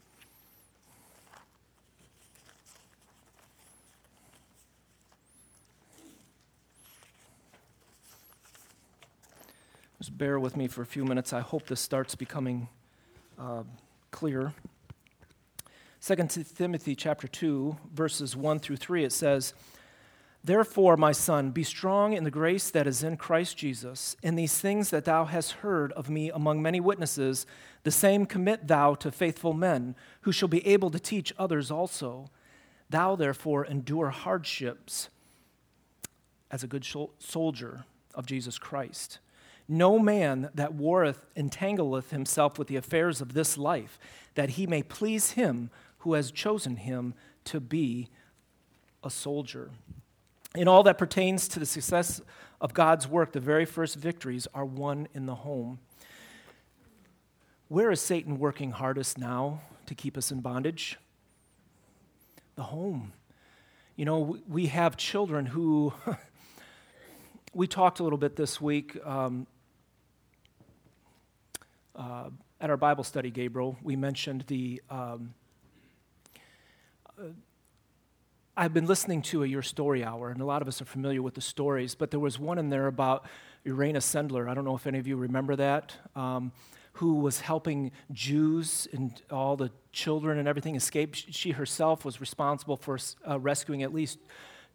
Just 10.00 10.18
bear 10.18 10.39
with 10.39 10.56
me 10.56 10.70
for 10.70 10.82
a 10.82 10.86
few 10.86 11.03
minutes. 11.03 11.34
I 11.34 11.41
hope 11.41 11.68
this 11.68 11.82
starts 11.82 12.15
becoming 12.15 12.70
uh, 13.38 13.63
clear. 14.12 14.53
2 16.01 16.15
Timothy 16.56 16.96
chapter 16.96 17.27
2, 17.27 17.75
verses 17.94 18.34
1 18.34 18.60
through 18.60 18.77
3, 18.77 19.03
it 19.03 19.12
says, 19.12 19.53
Therefore, 20.41 20.96
my 20.96 21.12
son, 21.12 21.51
be 21.51 21.63
strong 21.63 22.13
in 22.13 22.24
the 22.24 22.32
grace 22.32 22.72
that 22.72 22.88
is 22.88 23.03
in 23.03 23.18
Christ 23.18 23.58
Jesus. 23.58 24.15
In 24.24 24.36
these 24.36 24.58
things 24.58 24.89
that 24.91 25.03
thou 25.03 25.25
hast 25.25 25.51
heard 25.51 25.91
of 25.91 26.10
me 26.10 26.29
among 26.29 26.62
many 26.62 26.79
witnesses, 26.79 27.46
the 27.84 27.91
same 27.91 28.25
commit 28.25 28.70
thou 28.70 28.94
to 28.96 29.12
faithful 29.12 29.51
men, 29.51 29.98
who 30.22 30.32
shall 30.32 30.48
be 30.48 30.65
able 30.65 30.91
to 30.91 31.00
teach 31.00 31.34
others 31.38 31.70
also. 31.70 32.29
Thou, 32.89 33.18
therefore, 33.18 33.65
endure 33.65 34.12
hardships 34.12 35.10
as 36.50 36.63
a 36.63 36.68
good 36.68 36.88
soldier 37.20 37.84
of 38.15 38.25
Jesus 38.25 38.58
Christ. 38.58 39.20
No 39.72 40.00
man 40.00 40.50
that 40.56 40.74
warreth 40.74 41.28
entangleth 41.38 42.10
himself 42.10 42.58
with 42.58 42.68
the 42.68 42.76
affairs 42.76 43.22
of 43.22 43.34
this 43.34 43.56
life, 43.56 44.00
that 44.34 44.52
he 44.52 44.66
may 44.66 44.82
please 44.82 45.32
him 45.32 45.70
who 46.00 46.14
has 46.14 46.32
chosen 46.32 46.78
him 46.78 47.14
to 47.46 47.60
be 47.60 48.10
a 49.04 49.12
soldier. 49.12 49.70
In 50.56 50.68
all 50.68 50.82
that 50.84 50.98
pertains 50.98 51.48
to 51.50 51.60
the 51.60 51.68
success 51.68 52.20
of 52.60 52.74
God's 52.74 53.08
work, 53.08 53.32
the 53.32 53.40
very 53.40 53.66
first 53.66 53.96
victories 53.96 54.48
are 54.56 54.66
won 54.66 55.08
in 55.14 55.28
the 55.28 55.36
home. 55.36 55.78
Where 57.68 57.92
is 57.92 58.02
Satan 58.02 58.40
working 58.40 58.72
hardest 58.72 59.20
now 59.20 59.62
to 59.86 59.94
keep 59.94 60.18
us 60.18 60.32
in 60.32 60.42
bondage? 60.42 60.98
The 62.56 62.64
home. 62.64 63.14
You 63.96 64.06
know, 64.06 64.40
we 64.48 64.66
have 64.68 64.98
children 64.98 65.46
who, 65.46 65.94
we 67.54 67.68
talked 67.68 68.00
a 68.00 68.04
little 68.04 68.18
bit 68.18 68.36
this 68.36 68.60
week 68.60 68.98
um, 69.06 69.46
uh, 72.00 72.29
at 72.62 72.70
our 72.70 72.77
Bible 72.77 73.03
study, 73.03 73.29
Gabriel. 73.29 73.77
We 73.84 73.96
mentioned 73.96 74.46
the 74.48 74.82
um, 74.89 75.34
I've 78.56 78.74
been 78.74 78.88
listening 78.88 79.22
to 79.24 79.44
a 79.44 79.48
Your 79.48 79.62
Story 79.62 80.03
Hour, 80.03 80.32
and 80.32 80.41
a 80.41 80.46
lot 80.46 80.62
of 80.62 80.68
us 80.68 80.82
are 80.82 80.86
familiar 80.86 81.22
with 81.22 81.34
the 81.34 81.41
stories, 81.41 81.96
but 81.96 82.12
there 82.12 82.20
was 82.20 82.39
one 82.39 82.58
in 82.58 82.70
there 82.70 82.88
about 82.88 83.25
Irena 83.65 84.00
Sendler. 84.00 84.50
I 84.50 84.53
don't 84.53 84.65
know 84.65 84.75
if 84.75 84.88
any 84.88 85.00
of 85.00 85.08
you 85.08 85.15
remember 85.15 85.56
that, 85.56 85.96
um, 86.15 86.51
who 86.94 87.15
was 87.15 87.39
helping 87.39 87.91
Jews 88.12 88.88
and 88.91 89.22
all 89.32 89.56
the 89.56 89.72
children 89.91 90.39
and 90.39 90.48
everything 90.48 90.75
escape. 90.75 91.15
She 91.15 91.51
herself 91.51 92.03
was 92.03 92.20
responsible 92.20 92.75
for 92.75 92.98
uh, 93.25 93.39
rescuing 93.39 93.84
at 93.84 93.94
least 93.94 94.20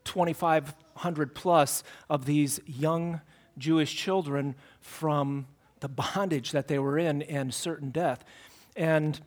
2,500 0.04 1.34
plus 1.34 1.82
of 2.08 2.24
these 2.24 2.60
young 2.66 3.20
Jewish 3.58 3.94
children 3.94 4.54
from 4.80 5.46
the 5.84 5.88
bondage 5.90 6.52
that 6.52 6.66
they 6.66 6.78
were 6.78 6.98
in 6.98 7.20
and 7.20 7.52
certain 7.52 7.90
death. 7.90 8.24
And 8.74 9.20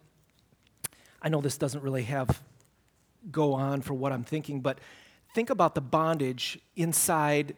I 1.21 1.29
know 1.29 1.39
this 1.39 1.55
doesn't 1.55 1.83
really 1.83 2.01
have 2.05 2.41
go 3.29 3.53
on 3.53 3.83
for 3.83 3.93
what 3.93 4.11
I'm 4.11 4.23
thinking, 4.23 4.61
but 4.61 4.79
think 5.35 5.51
about 5.51 5.75
the 5.75 5.81
bondage 5.81 6.57
inside 6.75 7.55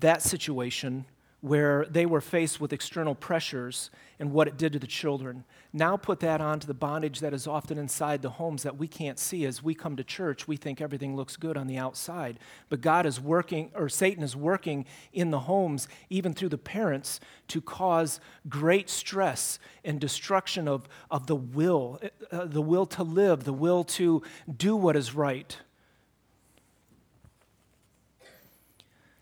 that 0.00 0.22
situation 0.22 1.04
where 1.40 1.86
they 1.88 2.04
were 2.04 2.20
faced 2.20 2.60
with 2.60 2.72
external 2.72 3.14
pressures 3.14 3.90
and 4.18 4.30
what 4.30 4.46
it 4.46 4.58
did 4.58 4.74
to 4.74 4.78
the 4.78 4.86
children. 4.86 5.44
Now 5.72 5.96
put 5.96 6.20
that 6.20 6.42
onto 6.42 6.66
the 6.66 6.74
bondage 6.74 7.20
that 7.20 7.32
is 7.32 7.46
often 7.46 7.78
inside 7.78 8.20
the 8.20 8.30
homes 8.30 8.62
that 8.62 8.76
we 8.76 8.86
can't 8.86 9.18
see. 9.18 9.46
As 9.46 9.62
we 9.62 9.74
come 9.74 9.96
to 9.96 10.04
church, 10.04 10.46
we 10.46 10.56
think 10.56 10.82
everything 10.82 11.16
looks 11.16 11.36
good 11.36 11.56
on 11.56 11.66
the 11.66 11.78
outside. 11.78 12.38
But 12.68 12.82
God 12.82 13.06
is 13.06 13.18
working, 13.18 13.70
or 13.74 13.88
Satan 13.88 14.22
is 14.22 14.36
working 14.36 14.84
in 15.14 15.30
the 15.30 15.40
homes, 15.40 15.88
even 16.10 16.34
through 16.34 16.50
the 16.50 16.58
parents, 16.58 17.20
to 17.48 17.62
cause 17.62 18.20
great 18.46 18.90
stress 18.90 19.58
and 19.82 19.98
destruction 19.98 20.68
of, 20.68 20.86
of 21.10 21.26
the 21.26 21.36
will, 21.36 22.00
uh, 22.30 22.44
the 22.44 22.60
will 22.62 22.84
to 22.86 23.02
live, 23.02 23.44
the 23.44 23.52
will 23.54 23.84
to 23.84 24.22
do 24.54 24.76
what 24.76 24.94
is 24.94 25.14
right. 25.14 25.56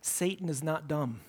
Satan 0.00 0.48
is 0.48 0.64
not 0.64 0.88
dumb. 0.88 1.20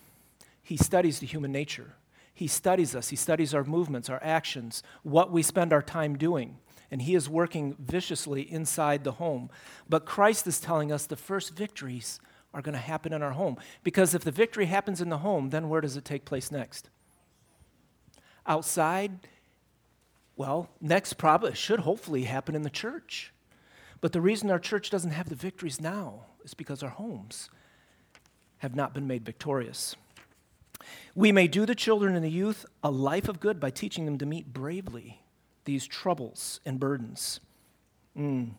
He 0.70 0.76
studies 0.76 1.18
the 1.18 1.26
human 1.26 1.50
nature. 1.50 1.96
He 2.32 2.46
studies 2.46 2.94
us. 2.94 3.08
He 3.08 3.16
studies 3.16 3.54
our 3.54 3.64
movements, 3.64 4.08
our 4.08 4.22
actions, 4.22 4.84
what 5.02 5.32
we 5.32 5.42
spend 5.42 5.72
our 5.72 5.82
time 5.82 6.16
doing. 6.16 6.58
And 6.92 7.02
He 7.02 7.16
is 7.16 7.28
working 7.28 7.74
viciously 7.80 8.42
inside 8.42 9.02
the 9.02 9.10
home. 9.10 9.50
But 9.88 10.06
Christ 10.06 10.46
is 10.46 10.60
telling 10.60 10.92
us 10.92 11.06
the 11.06 11.16
first 11.16 11.56
victories 11.56 12.20
are 12.54 12.62
going 12.62 12.74
to 12.74 12.78
happen 12.78 13.12
in 13.12 13.20
our 13.20 13.32
home. 13.32 13.56
Because 13.82 14.14
if 14.14 14.22
the 14.22 14.30
victory 14.30 14.66
happens 14.66 15.00
in 15.00 15.08
the 15.08 15.18
home, 15.18 15.50
then 15.50 15.68
where 15.68 15.80
does 15.80 15.96
it 15.96 16.04
take 16.04 16.24
place 16.24 16.52
next? 16.52 16.88
Outside? 18.46 19.26
Well, 20.36 20.70
next 20.80 21.14
probably 21.14 21.56
should 21.56 21.80
hopefully 21.80 22.26
happen 22.26 22.54
in 22.54 22.62
the 22.62 22.70
church. 22.70 23.32
But 24.00 24.12
the 24.12 24.20
reason 24.20 24.52
our 24.52 24.60
church 24.60 24.88
doesn't 24.88 25.10
have 25.10 25.30
the 25.30 25.34
victories 25.34 25.80
now 25.80 26.26
is 26.44 26.54
because 26.54 26.84
our 26.84 26.90
homes 26.90 27.50
have 28.58 28.76
not 28.76 28.94
been 28.94 29.08
made 29.08 29.24
victorious. 29.24 29.96
We 31.14 31.32
may 31.32 31.48
do 31.48 31.66
the 31.66 31.74
children 31.74 32.14
and 32.14 32.24
the 32.24 32.30
youth 32.30 32.64
a 32.82 32.90
life 32.90 33.28
of 33.28 33.40
good 33.40 33.60
by 33.60 33.70
teaching 33.70 34.04
them 34.04 34.18
to 34.18 34.26
meet 34.26 34.52
bravely 34.52 35.22
these 35.64 35.86
troubles 35.86 36.60
and 36.64 36.80
burdens. 36.80 37.40
Mm. 38.16 38.52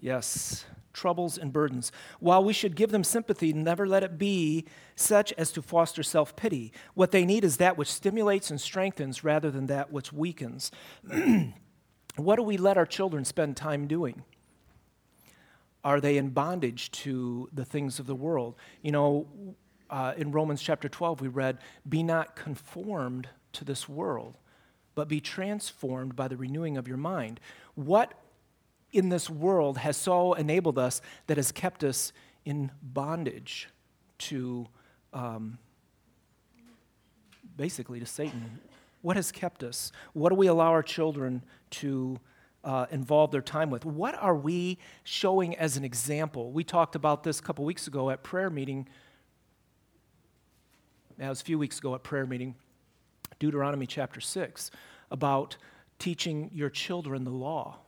Yes, 0.00 0.64
troubles 0.92 1.38
and 1.38 1.52
burdens. 1.52 1.92
While 2.20 2.44
we 2.44 2.52
should 2.52 2.76
give 2.76 2.90
them 2.90 3.04
sympathy, 3.04 3.52
never 3.52 3.86
let 3.86 4.02
it 4.02 4.18
be 4.18 4.66
such 4.96 5.32
as 5.34 5.52
to 5.52 5.62
foster 5.62 6.02
self 6.02 6.34
pity. 6.36 6.72
What 6.94 7.12
they 7.12 7.24
need 7.24 7.44
is 7.44 7.58
that 7.58 7.76
which 7.76 7.92
stimulates 7.92 8.50
and 8.50 8.60
strengthens 8.60 9.24
rather 9.24 9.50
than 9.50 9.66
that 9.66 9.92
which 9.92 10.12
weakens. 10.12 10.70
what 12.16 12.36
do 12.36 12.42
we 12.42 12.56
let 12.56 12.76
our 12.76 12.86
children 12.86 13.24
spend 13.24 13.56
time 13.56 13.86
doing? 13.86 14.24
Are 15.84 16.00
they 16.00 16.16
in 16.16 16.30
bondage 16.30 16.90
to 16.92 17.48
the 17.52 17.64
things 17.64 17.98
of 17.98 18.06
the 18.06 18.14
world? 18.14 18.54
You 18.82 18.92
know, 18.92 19.26
uh, 19.90 20.14
in 20.16 20.32
Romans 20.32 20.62
chapter 20.62 20.88
12, 20.88 21.20
we 21.20 21.28
read, 21.28 21.58
Be 21.88 22.02
not 22.02 22.36
conformed 22.36 23.28
to 23.52 23.64
this 23.64 23.88
world, 23.88 24.38
but 24.94 25.08
be 25.08 25.20
transformed 25.20 26.16
by 26.16 26.28
the 26.28 26.36
renewing 26.36 26.76
of 26.76 26.88
your 26.88 26.96
mind. 26.96 27.40
What 27.74 28.14
in 28.92 29.08
this 29.08 29.28
world 29.28 29.78
has 29.78 29.96
so 29.96 30.34
enabled 30.34 30.78
us 30.78 31.00
that 31.26 31.36
has 31.36 31.50
kept 31.50 31.82
us 31.82 32.12
in 32.44 32.70
bondage 32.82 33.68
to 34.18 34.68
um, 35.12 35.58
basically 37.56 38.00
to 38.00 38.06
Satan? 38.06 38.60
What 39.02 39.16
has 39.16 39.32
kept 39.32 39.64
us? 39.64 39.90
What 40.12 40.28
do 40.28 40.36
we 40.36 40.46
allow 40.46 40.70
our 40.70 40.82
children 40.82 41.42
to 41.70 42.20
uh, 42.64 42.86
involve 42.90 43.30
their 43.30 43.42
time 43.42 43.70
with. 43.70 43.84
What 43.84 44.14
are 44.20 44.34
we 44.34 44.78
showing 45.04 45.56
as 45.56 45.76
an 45.76 45.84
example? 45.84 46.52
We 46.52 46.64
talked 46.64 46.94
about 46.94 47.24
this 47.24 47.38
a 47.38 47.42
couple 47.42 47.64
weeks 47.64 47.86
ago 47.86 48.10
at 48.10 48.22
prayer 48.22 48.50
meeting. 48.50 48.88
That 51.18 51.28
was 51.28 51.40
a 51.40 51.44
few 51.44 51.58
weeks 51.58 51.78
ago 51.78 51.94
at 51.94 52.02
prayer 52.02 52.26
meeting, 52.26 52.54
Deuteronomy 53.38 53.86
chapter 53.86 54.20
6, 54.20 54.70
about 55.10 55.56
teaching 55.98 56.50
your 56.52 56.70
children 56.70 57.24
the 57.24 57.30
law 57.30 57.78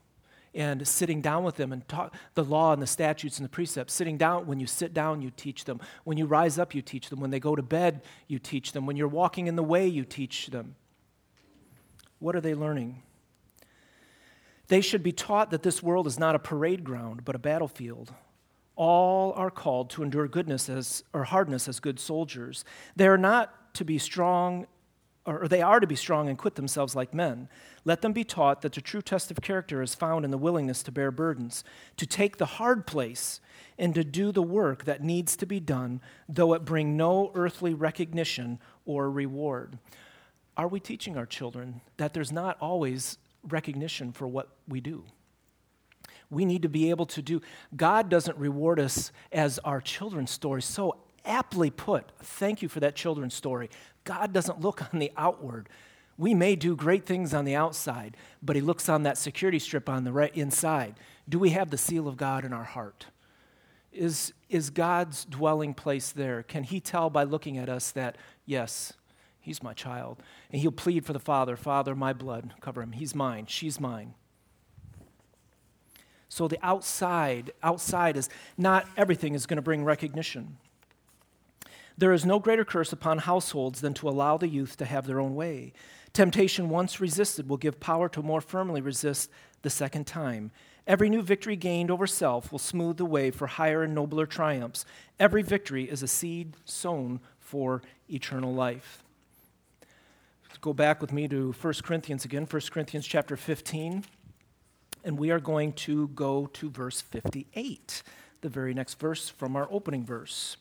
and 0.54 0.86
sitting 0.86 1.20
down 1.20 1.42
with 1.42 1.56
them 1.56 1.72
and 1.72 1.86
talk 1.88 2.14
the 2.34 2.44
law 2.44 2.72
and 2.72 2.80
the 2.80 2.86
statutes 2.86 3.38
and 3.38 3.44
the 3.44 3.50
precepts. 3.50 3.92
Sitting 3.92 4.16
down, 4.16 4.46
when 4.46 4.60
you 4.60 4.66
sit 4.66 4.94
down, 4.94 5.20
you 5.20 5.30
teach 5.30 5.64
them. 5.64 5.80
When 6.04 6.16
you 6.16 6.26
rise 6.26 6.58
up, 6.58 6.74
you 6.74 6.82
teach 6.82 7.10
them. 7.10 7.20
When 7.20 7.30
they 7.30 7.40
go 7.40 7.56
to 7.56 7.62
bed, 7.62 8.02
you 8.28 8.38
teach 8.38 8.72
them. 8.72 8.86
When 8.86 8.96
you're 8.96 9.08
walking 9.08 9.48
in 9.48 9.56
the 9.56 9.64
way, 9.64 9.86
you 9.86 10.04
teach 10.04 10.48
them. 10.48 10.76
What 12.20 12.36
are 12.36 12.40
they 12.40 12.54
learning? 12.54 13.02
They 14.68 14.80
should 14.80 15.02
be 15.02 15.12
taught 15.12 15.50
that 15.50 15.62
this 15.62 15.82
world 15.82 16.06
is 16.06 16.18
not 16.18 16.34
a 16.34 16.38
parade 16.38 16.84
ground, 16.84 17.24
but 17.24 17.34
a 17.34 17.38
battlefield. 17.38 18.14
All 18.76 19.32
are 19.34 19.50
called 19.50 19.90
to 19.90 20.02
endure 20.02 20.26
goodness 20.26 20.68
as, 20.68 21.04
or 21.12 21.24
hardness 21.24 21.68
as 21.68 21.80
good 21.80 22.00
soldiers. 22.00 22.64
They 22.96 23.06
are 23.06 23.18
not 23.18 23.74
to 23.74 23.84
be 23.84 23.98
strong, 23.98 24.66
or 25.26 25.48
they 25.48 25.62
are 25.62 25.80
to 25.80 25.86
be 25.86 25.94
strong 25.94 26.28
and 26.28 26.38
quit 26.38 26.54
themselves 26.54 26.96
like 26.96 27.14
men. 27.14 27.48
Let 27.84 28.02
them 28.02 28.12
be 28.12 28.24
taught 28.24 28.62
that 28.62 28.72
the 28.72 28.80
true 28.80 29.02
test 29.02 29.30
of 29.30 29.40
character 29.42 29.82
is 29.82 29.94
found 29.94 30.24
in 30.24 30.30
the 30.30 30.38
willingness 30.38 30.82
to 30.84 30.92
bear 30.92 31.10
burdens, 31.10 31.62
to 31.98 32.06
take 32.06 32.38
the 32.38 32.46
hard 32.46 32.86
place, 32.86 33.40
and 33.78 33.94
to 33.94 34.02
do 34.02 34.32
the 34.32 34.42
work 34.42 34.84
that 34.84 35.02
needs 35.02 35.36
to 35.36 35.46
be 35.46 35.60
done, 35.60 36.00
though 36.28 36.54
it 36.54 36.64
bring 36.64 36.96
no 36.96 37.30
earthly 37.34 37.74
recognition 37.74 38.58
or 38.86 39.10
reward. 39.10 39.78
Are 40.56 40.68
we 40.68 40.80
teaching 40.80 41.16
our 41.16 41.26
children 41.26 41.80
that 41.96 42.14
there's 42.14 42.32
not 42.32 42.56
always 42.60 43.18
recognition 43.48 44.12
for 44.12 44.26
what 44.26 44.48
we 44.68 44.80
do? 44.80 45.04
We 46.30 46.44
need 46.44 46.62
to 46.62 46.68
be 46.68 46.90
able 46.90 47.06
to 47.06 47.22
do. 47.22 47.40
God 47.76 48.08
doesn't 48.08 48.36
reward 48.38 48.80
us 48.80 49.12
as 49.32 49.58
our 49.60 49.80
children's 49.80 50.30
story 50.30 50.62
so 50.62 50.96
aptly 51.24 51.70
put. 51.70 52.10
Thank 52.22 52.62
you 52.62 52.68
for 52.68 52.80
that 52.80 52.94
children's 52.94 53.34
story. 53.34 53.70
God 54.04 54.32
doesn't 54.32 54.60
look 54.60 54.82
on 54.92 54.98
the 54.98 55.12
outward. 55.16 55.68
We 56.16 56.34
may 56.34 56.54
do 56.56 56.76
great 56.76 57.06
things 57.06 57.34
on 57.34 57.44
the 57.44 57.56
outside, 57.56 58.16
but 58.42 58.56
He 58.56 58.62
looks 58.62 58.88
on 58.88 59.02
that 59.02 59.18
security 59.18 59.58
strip 59.58 59.88
on 59.88 60.04
the 60.04 60.12
right 60.12 60.34
inside. 60.36 60.94
Do 61.28 61.38
we 61.38 61.50
have 61.50 61.70
the 61.70 61.78
seal 61.78 62.06
of 62.06 62.16
God 62.16 62.44
in 62.44 62.52
our 62.52 62.64
heart? 62.64 63.06
Is, 63.92 64.32
is 64.48 64.70
God's 64.70 65.24
dwelling 65.24 65.74
place 65.74 66.12
there? 66.12 66.42
Can 66.42 66.64
He 66.64 66.80
tell 66.80 67.10
by 67.10 67.24
looking 67.24 67.58
at 67.58 67.68
us 67.68 67.90
that, 67.92 68.16
yes, 68.44 68.92
He's 69.44 69.62
my 69.62 69.74
child? 69.74 70.22
And 70.50 70.60
He'll 70.60 70.72
plead 70.72 71.04
for 71.04 71.12
the 71.12 71.20
Father 71.20 71.54
Father, 71.54 71.94
my 71.94 72.14
blood, 72.14 72.54
cover 72.62 72.80
him. 72.80 72.92
He's 72.92 73.14
mine. 73.14 73.44
She's 73.46 73.78
mine. 73.78 74.14
So 76.30 76.48
the 76.48 76.58
outside, 76.62 77.52
outside 77.62 78.16
is 78.16 78.30
not 78.56 78.86
everything 78.96 79.34
is 79.34 79.44
going 79.44 79.58
to 79.58 79.62
bring 79.62 79.84
recognition. 79.84 80.56
There 81.98 82.14
is 82.14 82.24
no 82.24 82.40
greater 82.40 82.64
curse 82.64 82.92
upon 82.92 83.18
households 83.18 83.82
than 83.82 83.92
to 83.94 84.08
allow 84.08 84.38
the 84.38 84.48
youth 84.48 84.78
to 84.78 84.86
have 84.86 85.06
their 85.06 85.20
own 85.20 85.34
way. 85.34 85.74
Temptation 86.14 86.70
once 86.70 86.98
resisted 86.98 87.46
will 87.46 87.58
give 87.58 87.78
power 87.78 88.08
to 88.08 88.22
more 88.22 88.40
firmly 88.40 88.80
resist 88.80 89.30
the 89.60 89.70
second 89.70 90.06
time. 90.06 90.50
Every 90.86 91.10
new 91.10 91.22
victory 91.22 91.56
gained 91.56 91.90
over 91.90 92.06
self 92.06 92.50
will 92.50 92.58
smooth 92.58 92.96
the 92.96 93.04
way 93.04 93.30
for 93.30 93.46
higher 93.46 93.82
and 93.82 93.94
nobler 93.94 94.26
triumphs. 94.26 94.86
Every 95.20 95.42
victory 95.42 95.84
is 95.84 96.02
a 96.02 96.08
seed 96.08 96.56
sown 96.64 97.20
for 97.38 97.82
eternal 98.08 98.54
life. 98.54 99.04
Go 100.60 100.72
back 100.72 101.00
with 101.00 101.12
me 101.12 101.28
to 101.28 101.52
1 101.60 101.74
Corinthians 101.82 102.24
again, 102.24 102.46
1 102.50 102.62
Corinthians 102.70 103.06
chapter 103.06 103.36
15, 103.36 104.04
and 105.04 105.18
we 105.18 105.30
are 105.30 105.40
going 105.40 105.72
to 105.72 106.08
go 106.08 106.46
to 106.54 106.70
verse 106.70 107.00
58, 107.00 108.02
the 108.40 108.48
very 108.48 108.74
next 108.74 108.98
verse 108.98 109.28
from 109.28 109.56
our 109.56 109.68
opening 109.70 110.04
verse. 110.04 110.56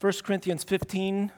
1 0.00 0.12
Corinthians 0.24 0.64
15, 0.64 1.32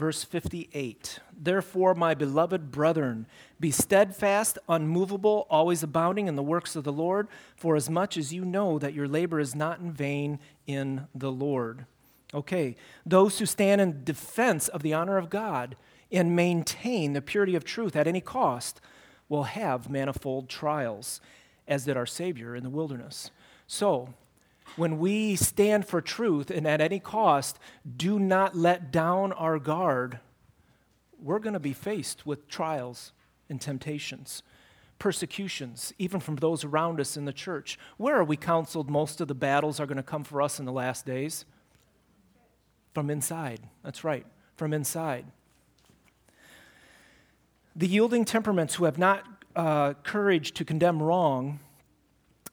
Verse 0.00 0.24
58 0.24 1.18
Therefore, 1.36 1.94
my 1.94 2.14
beloved 2.14 2.70
brethren, 2.70 3.26
be 3.60 3.70
steadfast, 3.70 4.58
unmovable, 4.66 5.46
always 5.50 5.82
abounding 5.82 6.26
in 6.26 6.36
the 6.36 6.42
works 6.42 6.74
of 6.74 6.84
the 6.84 6.92
Lord, 6.92 7.28
for 7.54 7.76
as 7.76 7.90
much 7.90 8.16
as 8.16 8.32
you 8.32 8.44
know 8.44 8.78
that 8.78 8.94
your 8.94 9.06
labor 9.06 9.40
is 9.40 9.54
not 9.54 9.78
in 9.78 9.92
vain 9.92 10.38
in 10.66 11.06
the 11.14 11.30
Lord. 11.30 11.84
Okay, 12.32 12.76
those 13.04 13.40
who 13.40 13.44
stand 13.44 13.82
in 13.82 14.02
defense 14.02 14.68
of 14.68 14.82
the 14.82 14.94
honor 14.94 15.18
of 15.18 15.28
God 15.28 15.76
and 16.10 16.34
maintain 16.34 17.12
the 17.12 17.22
purity 17.22 17.54
of 17.54 17.64
truth 17.64 17.96
at 17.96 18.06
any 18.06 18.20
cost 18.20 18.80
will 19.28 19.44
have 19.44 19.88
manifold 19.88 20.48
trials, 20.48 21.20
as 21.68 21.84
did 21.84 21.96
our 21.96 22.06
Savior 22.06 22.56
in 22.56 22.64
the 22.64 22.70
wilderness. 22.70 23.30
So, 23.66 24.14
when 24.76 24.98
we 24.98 25.36
stand 25.36 25.86
for 25.86 26.00
truth 26.00 26.50
and 26.50 26.66
at 26.66 26.80
any 26.80 27.00
cost 27.00 27.58
do 27.96 28.18
not 28.18 28.56
let 28.56 28.90
down 28.90 29.32
our 29.32 29.58
guard, 29.58 30.20
we're 31.20 31.38
going 31.38 31.54
to 31.54 31.60
be 31.60 31.72
faced 31.72 32.26
with 32.26 32.48
trials 32.48 33.12
and 33.48 33.60
temptations, 33.60 34.42
persecutions, 34.98 35.92
even 35.98 36.20
from 36.20 36.36
those 36.36 36.64
around 36.64 37.00
us 37.00 37.16
in 37.16 37.24
the 37.24 37.32
church. 37.32 37.78
Where 37.96 38.16
are 38.16 38.24
we 38.24 38.36
counseled 38.36 38.88
most 38.88 39.20
of 39.20 39.28
the 39.28 39.34
battles 39.34 39.80
are 39.80 39.86
going 39.86 39.96
to 39.96 40.02
come 40.02 40.24
for 40.24 40.40
us 40.40 40.58
in 40.58 40.66
the 40.66 40.72
last 40.72 41.04
days? 41.04 41.44
From 42.94 43.10
inside. 43.10 43.60
That's 43.82 44.04
right, 44.04 44.26
from 44.56 44.72
inside. 44.72 45.26
The 47.76 47.86
yielding 47.86 48.24
temperaments 48.24 48.74
who 48.74 48.84
have 48.84 48.98
not 48.98 49.24
uh, 49.54 49.94
courage 50.02 50.52
to 50.52 50.64
condemn 50.64 51.02
wrong 51.02 51.60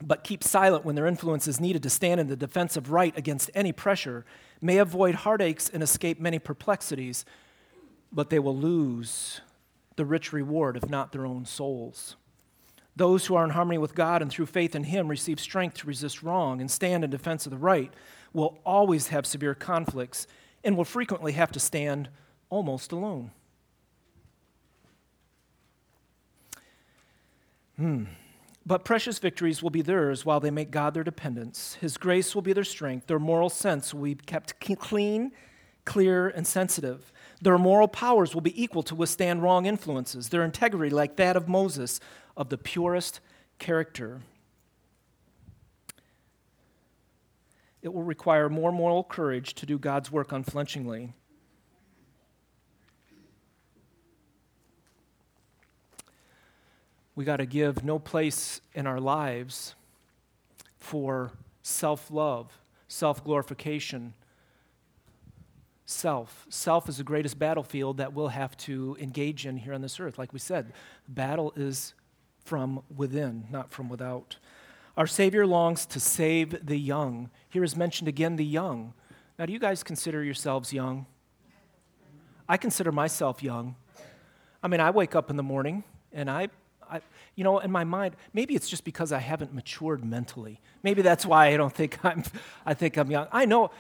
but 0.01 0.23
keep 0.23 0.43
silent 0.43 0.86
when 0.86 0.95
their 0.95 1.08
influence 1.08 1.47
is 1.47 1.60
needed 1.60 1.82
to 1.84 1.89
stand 1.89 2.19
in 2.19 2.27
the 2.27 2.36
defense 2.36 2.77
of 2.77 2.91
right 2.91 3.17
against 3.17 3.49
any 3.56 3.71
pressure, 3.71 4.25
may 4.62 4.77
avoid 4.77 5.15
heartaches 5.15 5.71
and 5.73 5.82
escape 5.82 6.19
many 6.19 6.38
perplexities, 6.39 7.25
but 8.12 8.30
they 8.30 8.39
will 8.39 8.56
lose 8.56 9.41
the 9.95 10.06
rich 10.06 10.32
reward 10.32 10.77
if 10.77 10.88
not 10.88 11.12
their 11.12 11.25
own 11.25 11.45
souls. 11.45 12.15
Those 12.95 13.25
who 13.25 13.36
are 13.36 13.43
in 13.43 13.51
harmony 13.51 13.77
with 13.77 13.95
God 13.95 14.21
and 14.21 14.32
through 14.32 14.47
faith 14.47 14.75
in 14.75 14.86
Him 14.86 15.08
receive 15.08 15.39
strength 15.39 15.77
to 15.77 15.88
resist 15.88 16.23
wrong 16.23 16.62
and 16.62 16.69
stand 16.69 17.03
in 17.03 17.10
defense 17.10 17.45
of 17.45 17.51
the 17.51 17.58
right 17.58 17.93
will 18.34 18.60
always 18.65 19.08
have 19.08 19.25
severe 19.25 19.56
conflicts 19.56 20.27
and 20.63 20.77
will 20.77 20.84
frequently 20.84 21.34
have 21.34 21.51
to 21.51 21.60
stand 21.60 22.10
almost 22.49 22.91
alone. 22.91 23.32
Hmm. 27.78 28.06
But 28.66 28.84
precious 28.84 29.20
victories 29.20 29.63
will 29.63 29.70
be 29.70 29.82
theirs 29.82 30.26
while 30.26 30.42
they 30.42 30.52
make 30.52 30.72
God 30.72 30.94
their 30.94 31.04
dependence. 31.04 31.78
His 31.80 31.98
grace 31.98 32.36
will 32.36 32.42
be 32.42 32.52
their 32.52 32.66
strength. 32.66 33.08
Their 33.08 33.20
moral 33.20 33.50
sense 33.50 33.94
will 33.94 34.04
be 34.04 34.16
kept 34.16 34.60
clean, 34.80 35.32
clear, 35.86 36.28
and 36.28 36.46
sensitive. 36.46 37.13
Their 37.42 37.58
moral 37.58 37.88
powers 37.88 38.34
will 38.34 38.42
be 38.42 38.62
equal 38.62 38.84
to 38.84 38.96
withstand 38.96 39.42
wrong 39.42 39.66
influences. 39.66 40.30
Their 40.30 40.44
integrity, 40.44 40.94
like 40.94 41.16
that 41.16 41.38
of 41.38 41.48
Moses, 41.48 42.02
of 42.36 42.50
the 42.50 42.58
purest 42.58 43.22
character. 43.58 44.22
It 47.82 47.94
will 47.94 48.04
require 48.04 48.50
more 48.50 48.74
moral 48.74 49.04
courage 49.04 49.54
to 49.56 49.66
do 49.66 49.80
God's 49.80 50.12
work 50.12 50.34
unflinchingly. 50.34 51.13
We 57.17 57.25
got 57.25 57.38
to 57.38 57.47
give 57.47 57.84
no 57.84 57.97
place 57.97 58.62
in 58.75 58.86
our 58.86 58.99
lives 58.99 59.73
for 60.77 61.32
self 61.63 62.12
love, 62.12 62.62
self 62.88 63.23
glorification. 63.23 64.13
Self. 65.88 66.45
Self 66.49 66.88
is 66.88 66.97
the 66.97 67.03
greatest 67.03 67.39
battlefield 67.39 67.97
that 67.97 68.13
we'll 68.13 68.27
have 68.27 68.56
to 68.58 68.95
engage 68.99 69.47
in 69.47 69.58
here 69.58 69.73
on 69.73 69.82
this 69.82 69.99
earth. 69.99 70.19
Like 70.19 70.32
we 70.32 70.38
said, 70.38 70.73
battle 71.08 71.53
is 71.56 71.95
from 72.45 72.84
within, 72.95 73.45
not 73.49 73.71
from 73.71 73.89
without. 73.89 74.36
Our 74.95 75.08
Savior 75.08 75.47
longs 75.47 75.88
to 75.88 75.99
save 75.99 76.67
the 76.67 76.77
young. 76.77 77.32
Here 77.49 77.63
is 77.63 77.75
mentioned 77.75 78.08
again 78.08 78.36
the 78.36 78.45
young. 78.45 78.93
Now, 79.39 79.47
do 79.47 79.53
you 79.53 79.60
guys 79.60 79.82
consider 79.82 80.23
yourselves 80.23 80.71
young? 80.71 81.08
I 82.47 82.58
consider 82.58 82.91
myself 82.91 83.41
young. 83.41 83.75
I 84.62 84.67
mean, 84.67 84.82
I 84.82 84.91
wake 84.91 85.15
up 85.15 85.32
in 85.32 85.36
the 85.36 85.43
morning 85.43 85.84
and 86.12 86.30
I 86.30 86.49
I, 86.89 87.02
you 87.36 87.43
know, 87.43 87.60
in 87.60 87.71
my 87.71 87.84
mind, 87.84 88.15
maybe 88.34 88.56
it's 88.56 88.69
just 88.69 88.84
because 88.84 89.12
I 89.12 89.19
haven't 89.19 89.54
matured 89.54 90.04
mentally. 90.04 90.60
Maybe 90.84 91.02
that's 91.02 91.26
why 91.26 91.47
I 91.47 91.58
don't 91.58 91.73
think 91.73 92.00
I'm, 92.06 92.23
I 92.65 92.73
think 92.73 92.97
I'm 92.97 93.12
young. 93.12 93.28
I 93.32 93.45
know, 93.45 93.71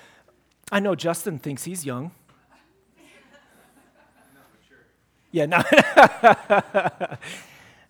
I 0.71 0.79
know 0.79 0.95
Justin 0.95 1.39
thinks 1.39 1.63
he's 1.63 1.85
young. 1.85 2.11
Yeah, 5.31 5.45
no. 5.45 5.57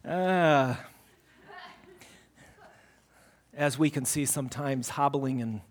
uh, 0.12 0.76
as 3.56 3.78
we 3.78 3.90
can 3.90 4.06
see, 4.06 4.26
sometimes 4.26 4.90
hobbling 4.90 5.42
and 5.42 5.62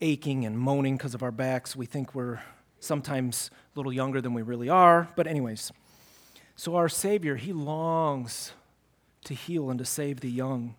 aching 0.00 0.46
and 0.46 0.58
moaning 0.58 0.96
because 0.96 1.14
of 1.14 1.22
our 1.22 1.32
backs, 1.32 1.74
we 1.74 1.86
think 1.86 2.14
we're 2.14 2.40
sometimes 2.78 3.50
a 3.74 3.78
little 3.78 3.92
younger 3.92 4.20
than 4.20 4.32
we 4.32 4.42
really 4.42 4.68
are. 4.68 5.08
But, 5.16 5.26
anyways. 5.26 5.72
So, 6.60 6.76
our 6.76 6.90
Savior, 6.90 7.36
He 7.36 7.54
longs 7.54 8.52
to 9.24 9.32
heal 9.32 9.70
and 9.70 9.78
to 9.78 9.84
save 9.86 10.20
the 10.20 10.28
young. 10.28 10.74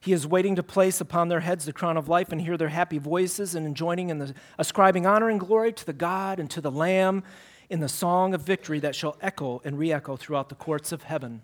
He 0.00 0.14
is 0.14 0.26
waiting 0.26 0.56
to 0.56 0.62
place 0.62 0.98
upon 0.98 1.28
their 1.28 1.40
heads 1.40 1.66
the 1.66 1.74
crown 1.74 1.98
of 1.98 2.08
life 2.08 2.32
and 2.32 2.40
hear 2.40 2.56
their 2.56 2.70
happy 2.70 2.96
voices 2.96 3.54
and 3.54 3.76
joining 3.76 4.08
in 4.08 4.18
the 4.18 4.34
ascribing 4.58 5.04
honor 5.04 5.28
and 5.28 5.38
glory 5.38 5.74
to 5.74 5.84
the 5.84 5.92
God 5.92 6.40
and 6.40 6.50
to 6.52 6.62
the 6.62 6.70
Lamb 6.70 7.22
in 7.68 7.80
the 7.80 7.86
song 7.88 8.32
of 8.32 8.40
victory 8.40 8.80
that 8.80 8.94
shall 8.94 9.18
echo 9.20 9.60
and 9.62 9.78
re 9.78 9.92
echo 9.92 10.16
throughout 10.16 10.48
the 10.48 10.54
courts 10.54 10.90
of 10.90 11.02
heaven. 11.02 11.42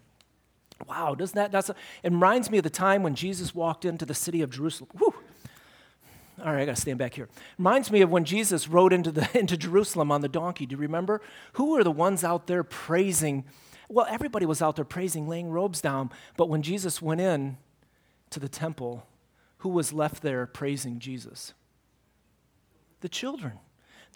Wow, 0.89 1.15
doesn't 1.15 1.37
that, 1.37 1.53
that's, 1.53 1.69
a, 1.69 1.75
it 2.03 2.13
reminds 2.13 2.51
me 2.51 2.57
of 2.57 2.65
the 2.65 2.71
time 2.71 3.03
when 3.03 3.15
Jesus 3.15 3.55
walked 3.55 3.85
into 3.85 4.07
the 4.07 4.15
city 4.15 4.41
of 4.41 4.49
Jerusalem. 4.49 4.89
Whew. 4.97 5.13
All 6.43 6.53
right, 6.53 6.63
I 6.63 6.65
got 6.65 6.77
to 6.77 6.81
stand 6.81 6.99
back 6.99 7.13
here. 7.13 7.29
Reminds 7.59 7.91
me 7.91 8.01
of 8.01 8.11
when 8.11 8.25
Jesus 8.25 8.69
rode 8.69 8.95
into, 8.95 9.11
the, 9.11 9.29
into 9.39 9.59
Jerusalem 9.59 10.11
on 10.11 10.23
the 10.23 10.29
donkey. 10.29 10.65
Do 10.65 10.77
you 10.77 10.81
remember? 10.81 11.21
Who 11.55 11.73
were 11.73 11.85
the 11.85 11.91
ones 11.91 12.25
out 12.25 12.47
there 12.47 12.65
praising? 12.65 13.45
Well, 13.89 14.07
everybody 14.09 14.47
was 14.47 14.61
out 14.61 14.77
there 14.77 14.85
praising, 14.85 15.29
laying 15.29 15.51
robes 15.51 15.81
down. 15.81 16.11
But 16.37 16.49
when 16.49 16.63
Jesus 16.63 17.01
went 17.01 17.21
in 17.21 17.57
to 18.31 18.41
the 18.41 18.49
temple, 18.49 19.07
who 19.59 19.69
was 19.69 19.93
left 19.93 20.23
there 20.23 20.47
praising 20.47 20.99
Jesus? 20.99 21.55
The 23.01 23.09
children 23.09 23.61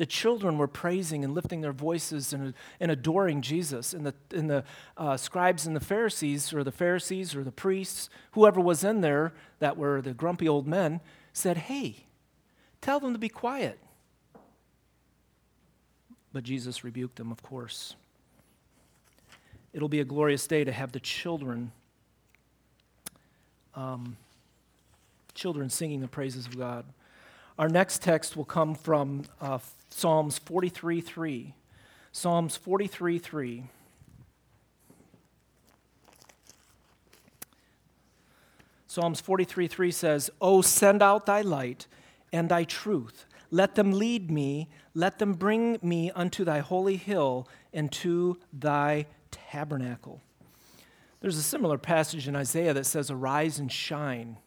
the 0.01 0.07
children 0.07 0.57
were 0.57 0.67
praising 0.67 1.25
and 1.25 1.35
lifting 1.35 1.61
their 1.61 1.75
voices 1.75 2.33
and, 2.33 2.55
and 2.81 2.91
adoring 2.91 3.43
Jesus. 3.43 3.93
And 3.93 4.07
the, 4.07 4.15
and 4.35 4.49
the 4.49 4.65
uh, 4.97 5.19
scribes 5.19 5.67
and 5.67 5.77
the 5.77 5.81
Pharisees, 5.81 6.55
or 6.55 6.65
the 6.65 6.73
Pharisees 6.73 7.37
or 7.37 7.45
the 7.45 7.53
priests, 7.53 8.09
whoever 8.31 8.63
was 8.63 8.83
in 8.83 9.03
there 9.03 9.35
that 9.59 9.77
were 9.77 10.01
the 10.01 10.15
grumpy 10.15 10.49
old 10.49 10.67
men, 10.67 11.03
said, 11.35 11.59
Hey, 11.59 12.07
tell 12.81 12.99
them 12.99 13.13
to 13.13 13.19
be 13.19 13.29
quiet. 13.29 13.79
But 16.33 16.45
Jesus 16.45 16.83
rebuked 16.83 17.17
them, 17.17 17.31
of 17.31 17.43
course. 17.43 17.95
It'll 19.73 19.89
be 19.89 20.01
a 20.01 20.05
glorious 20.05 20.47
day 20.47 20.65
to 20.65 20.73
have 20.73 20.93
the 20.93 21.01
children, 21.01 21.73
um, 23.75 24.17
children 25.35 25.71
singing 25.71 26.01
the 26.01 26.09
praises 26.09 26.47
of 26.47 26.59
God. 26.59 26.85
Our 27.59 27.69
next 27.69 28.03
text 28.03 28.37
will 28.37 28.45
come 28.45 28.75
from 28.75 29.25
uh, 29.41 29.59
Psalms 29.91 30.39
43 30.39 31.01
3. 31.01 31.55
Psalms 32.13 32.57
43 32.57 33.19
3. 33.19 33.65
Psalms 38.89 39.21
43 39.21 39.69
3 39.69 39.91
says, 39.93 40.31
Oh, 40.41 40.63
send 40.63 41.01
out 41.01 41.27
thy 41.27 41.43
light 41.43 41.87
and 42.33 42.49
thy 42.49 42.65
truth. 42.65 43.25
Let 43.53 43.77
them 43.77 43.93
lead 43.93 44.33
me, 44.33 44.69
let 44.95 45.21
them 45.21 45.35
bring 45.35 45.79
me 45.81 46.11
unto 46.11 46.45
thy 46.45 46.59
holy 46.59 46.97
hill 46.97 47.47
and 47.73 47.93
to 47.93 48.39
thy 48.53 49.07
tabernacle. 49.31 50.21
There's 51.21 51.37
a 51.37 51.43
similar 51.43 51.79
passage 51.79 52.27
in 52.27 52.37
Isaiah 52.37 52.75
that 52.75 52.87
says, 52.87 53.11
Arise 53.11 53.59
and 53.59 53.71
shine. 53.71 54.39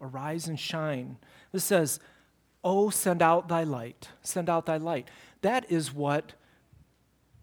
Arise 0.00 0.48
and 0.48 0.58
shine. 0.58 1.16
This 1.52 1.64
says, 1.64 2.00
Oh, 2.64 2.90
send 2.90 3.22
out 3.22 3.48
thy 3.48 3.62
light, 3.62 4.08
send 4.22 4.50
out 4.50 4.66
thy 4.66 4.76
light. 4.76 5.08
That 5.42 5.70
is 5.70 5.94
what 5.94 6.32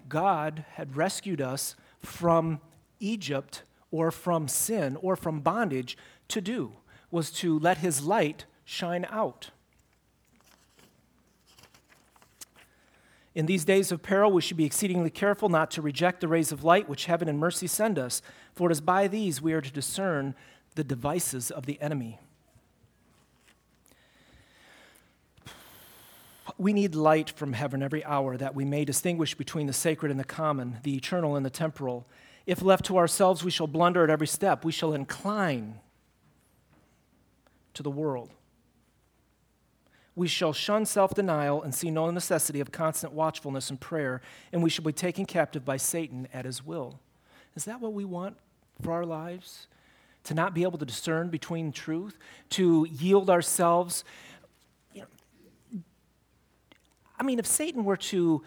God 0.09 0.65
had 0.73 0.97
rescued 0.97 1.41
us 1.41 1.75
from 2.01 2.59
Egypt 2.99 3.63
or 3.91 4.11
from 4.11 4.47
sin 4.47 4.97
or 5.01 5.15
from 5.15 5.39
bondage 5.39 5.97
to 6.27 6.41
do, 6.41 6.73
was 7.11 7.31
to 7.31 7.57
let 7.57 7.77
his 7.77 8.03
light 8.03 8.45
shine 8.65 9.05
out. 9.09 9.51
In 13.35 13.47
these 13.47 13.65
days 13.65 13.91
of 13.91 14.01
peril, 14.01 14.31
we 14.31 14.41
should 14.41 14.55
be 14.55 14.63
exceedingly 14.63 15.09
careful 15.09 15.49
not 15.49 15.69
to 15.71 15.81
reject 15.81 16.21
the 16.21 16.27
rays 16.29 16.53
of 16.53 16.63
light 16.63 16.87
which 16.87 17.05
heaven 17.05 17.27
and 17.27 17.37
mercy 17.37 17.67
send 17.67 17.99
us, 17.99 18.21
for 18.53 18.69
it 18.69 18.71
is 18.71 18.79
by 18.79 19.09
these 19.09 19.41
we 19.41 19.51
are 19.51 19.59
to 19.59 19.71
discern 19.71 20.33
the 20.75 20.85
devices 20.85 21.51
of 21.51 21.65
the 21.65 21.79
enemy. 21.81 22.17
We 26.57 26.71
need 26.71 26.95
light 26.95 27.29
from 27.29 27.51
heaven 27.51 27.83
every 27.83 28.05
hour 28.05 28.37
that 28.37 28.55
we 28.55 28.63
may 28.63 28.85
distinguish 28.85 29.35
between 29.35 29.67
the 29.67 29.73
sacred 29.73 30.09
and 30.09 30.19
the 30.19 30.23
common, 30.23 30.77
the 30.83 30.95
eternal 30.95 31.35
and 31.35 31.45
the 31.45 31.49
temporal. 31.49 32.07
If 32.45 32.61
left 32.61 32.85
to 32.85 32.97
ourselves, 32.97 33.43
we 33.43 33.51
shall 33.51 33.67
blunder 33.67 34.05
at 34.05 34.09
every 34.09 34.27
step. 34.27 34.63
We 34.63 34.71
shall 34.71 34.93
incline 34.93 35.79
to 37.73 37.83
the 37.83 37.91
world. 37.91 38.29
We 40.15 40.27
shall 40.27 40.53
shun 40.53 40.85
self 40.85 41.13
denial 41.13 41.61
and 41.61 41.75
see 41.75 41.91
no 41.91 42.09
necessity 42.09 42.59
of 42.61 42.71
constant 42.71 43.13
watchfulness 43.13 43.69
and 43.69 43.79
prayer, 43.79 44.21
and 44.53 44.63
we 44.63 44.69
shall 44.69 44.85
be 44.85 44.93
taken 44.93 45.25
captive 45.25 45.65
by 45.65 45.77
Satan 45.77 46.27
at 46.33 46.45
his 46.45 46.65
will. 46.65 46.99
Is 47.55 47.65
that 47.65 47.81
what 47.81 47.93
we 47.93 48.05
want 48.05 48.37
for 48.81 48.93
our 48.93 49.05
lives? 49.05 49.67
To 50.25 50.33
not 50.33 50.53
be 50.53 50.63
able 50.63 50.79
to 50.79 50.85
discern 50.85 51.29
between 51.29 51.71
truth, 51.71 52.17
to 52.51 52.87
yield 52.89 53.29
ourselves 53.29 54.03
I 57.19 57.23
mean, 57.23 57.39
if 57.39 57.45
Satan 57.45 57.83
were 57.83 57.97
to 57.97 58.43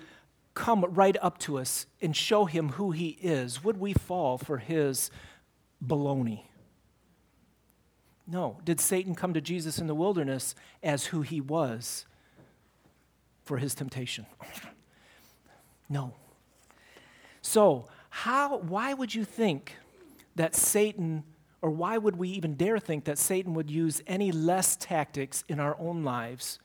come 0.55 0.85
right 0.89 1.17
up 1.23 1.39
to 1.39 1.59
us 1.59 1.87
and 2.03 2.15
show 2.15 2.45
him 2.45 2.71
who 2.71 2.91
he 2.91 3.19
is, 3.23 3.63
would 3.65 3.79
we 3.79 3.93
fall 3.93 4.39
for 4.39 4.59
his 4.59 5.11
baloney? 5.85 6.43
No. 8.31 8.59
Did 8.63 8.79
Satan 8.79 9.15
come 9.15 9.33
to 9.33 9.41
Jesus 9.41 9.79
in 9.79 9.87
the 9.87 9.95
wilderness 9.95 10.55
as 10.83 11.07
who 11.07 11.23
he 11.23 11.41
was 11.41 12.05
for 13.45 13.59
his 13.59 13.75
temptation? 13.75 14.27
No. 15.91 16.13
So, 17.41 17.89
how, 18.11 18.59
why 18.59 18.93
would 18.93 19.15
you 19.15 19.25
think 19.25 19.77
that 20.37 20.55
Satan, 20.55 21.25
or 21.63 21.71
why 21.71 21.97
would 21.97 22.17
we 22.17 22.29
even 22.29 22.57
dare 22.57 22.79
think 22.79 23.07
that 23.07 23.17
Satan 23.17 23.55
would 23.55 23.71
use 23.71 24.03
any 24.07 24.31
less 24.31 24.77
tactics 24.77 25.45
in 25.49 25.59
our 25.59 25.79
own 25.81 26.05
lives 26.05 26.59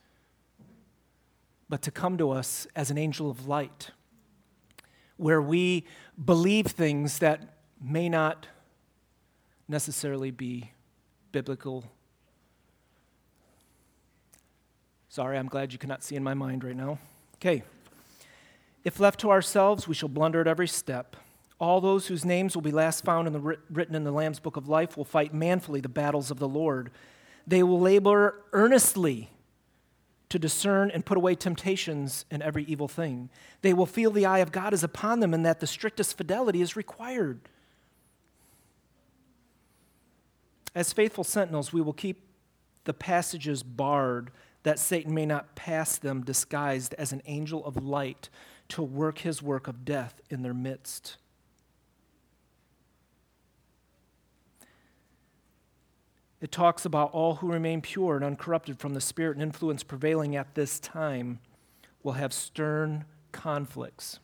but 1.70 1.80
to 1.80 1.90
come 1.90 2.18
to 2.18 2.30
us 2.30 2.66
as 2.76 2.90
an 2.90 2.98
angel 2.98 3.30
of 3.30 3.48
light, 3.48 3.90
where 5.16 5.40
we 5.40 5.86
believe 6.22 6.66
things 6.66 7.18
that 7.20 7.56
may 7.82 8.08
not 8.08 8.46
necessarily 9.68 10.30
be 10.30 10.70
biblical. 11.34 11.82
Sorry, 15.08 15.36
I'm 15.36 15.48
glad 15.48 15.72
you 15.72 15.80
cannot 15.80 16.04
see 16.04 16.14
in 16.14 16.22
my 16.22 16.32
mind 16.32 16.62
right 16.62 16.76
now. 16.76 17.00
Okay. 17.38 17.64
If 18.84 19.00
left 19.00 19.18
to 19.20 19.32
ourselves, 19.32 19.88
we 19.88 19.96
shall 19.96 20.08
blunder 20.08 20.42
at 20.42 20.46
every 20.46 20.68
step. 20.68 21.16
All 21.58 21.80
those 21.80 22.06
whose 22.06 22.24
names 22.24 22.54
will 22.54 22.62
be 22.62 22.70
last 22.70 23.04
found 23.04 23.26
in 23.26 23.32
the, 23.32 23.58
written 23.68 23.96
in 23.96 24.04
the 24.04 24.12
Lamb's 24.12 24.38
book 24.38 24.56
of 24.56 24.68
life 24.68 24.96
will 24.96 25.04
fight 25.04 25.34
manfully 25.34 25.80
the 25.80 25.88
battles 25.88 26.30
of 26.30 26.38
the 26.38 26.46
Lord. 26.46 26.92
They 27.48 27.64
will 27.64 27.80
labor 27.80 28.40
earnestly 28.52 29.30
to 30.28 30.38
discern 30.38 30.88
and 30.92 31.04
put 31.04 31.16
away 31.16 31.34
temptations 31.34 32.26
and 32.30 32.44
every 32.44 32.62
evil 32.66 32.86
thing. 32.86 33.28
They 33.62 33.74
will 33.74 33.86
feel 33.86 34.12
the 34.12 34.26
eye 34.26 34.38
of 34.38 34.52
God 34.52 34.72
is 34.72 34.84
upon 34.84 35.18
them 35.18 35.34
and 35.34 35.44
that 35.44 35.58
the 35.58 35.66
strictest 35.66 36.16
fidelity 36.16 36.62
is 36.62 36.76
required. 36.76 37.40
As 40.74 40.92
faithful 40.92 41.24
sentinels, 41.24 41.72
we 41.72 41.80
will 41.80 41.92
keep 41.92 42.22
the 42.84 42.94
passages 42.94 43.62
barred 43.62 44.30
that 44.64 44.78
Satan 44.78 45.14
may 45.14 45.26
not 45.26 45.54
pass 45.54 45.98
them 45.98 46.24
disguised 46.24 46.94
as 46.94 47.12
an 47.12 47.22
angel 47.26 47.64
of 47.64 47.76
light 47.76 48.28
to 48.68 48.82
work 48.82 49.18
his 49.18 49.42
work 49.42 49.68
of 49.68 49.84
death 49.84 50.20
in 50.30 50.42
their 50.42 50.54
midst. 50.54 51.18
It 56.40 56.50
talks 56.52 56.84
about 56.84 57.12
all 57.12 57.36
who 57.36 57.50
remain 57.50 57.80
pure 57.80 58.16
and 58.16 58.24
uncorrupted 58.24 58.78
from 58.78 58.94
the 58.94 59.00
spirit 59.00 59.36
and 59.36 59.42
influence 59.42 59.82
prevailing 59.82 60.36
at 60.36 60.54
this 60.54 60.78
time 60.78 61.38
will 62.02 62.12
have 62.12 62.32
stern 62.32 63.04
conflicts. 63.32 64.18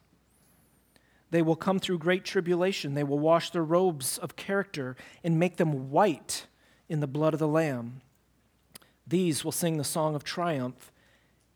They 1.30 1.42
will 1.42 1.56
come 1.56 1.78
through 1.78 1.98
great 1.98 2.24
tribulation. 2.24 2.94
They 2.94 3.04
will 3.04 3.18
wash 3.18 3.50
their 3.50 3.64
robes 3.64 4.18
of 4.18 4.36
character 4.36 4.96
and 5.22 5.38
make 5.38 5.56
them 5.56 5.90
white 5.90 6.46
in 6.88 7.00
the 7.00 7.06
blood 7.06 7.34
of 7.34 7.40
the 7.40 7.48
Lamb. 7.48 8.00
These 9.06 9.44
will 9.44 9.52
sing 9.52 9.76
the 9.76 9.84
song 9.84 10.14
of 10.14 10.24
triumph 10.24 10.92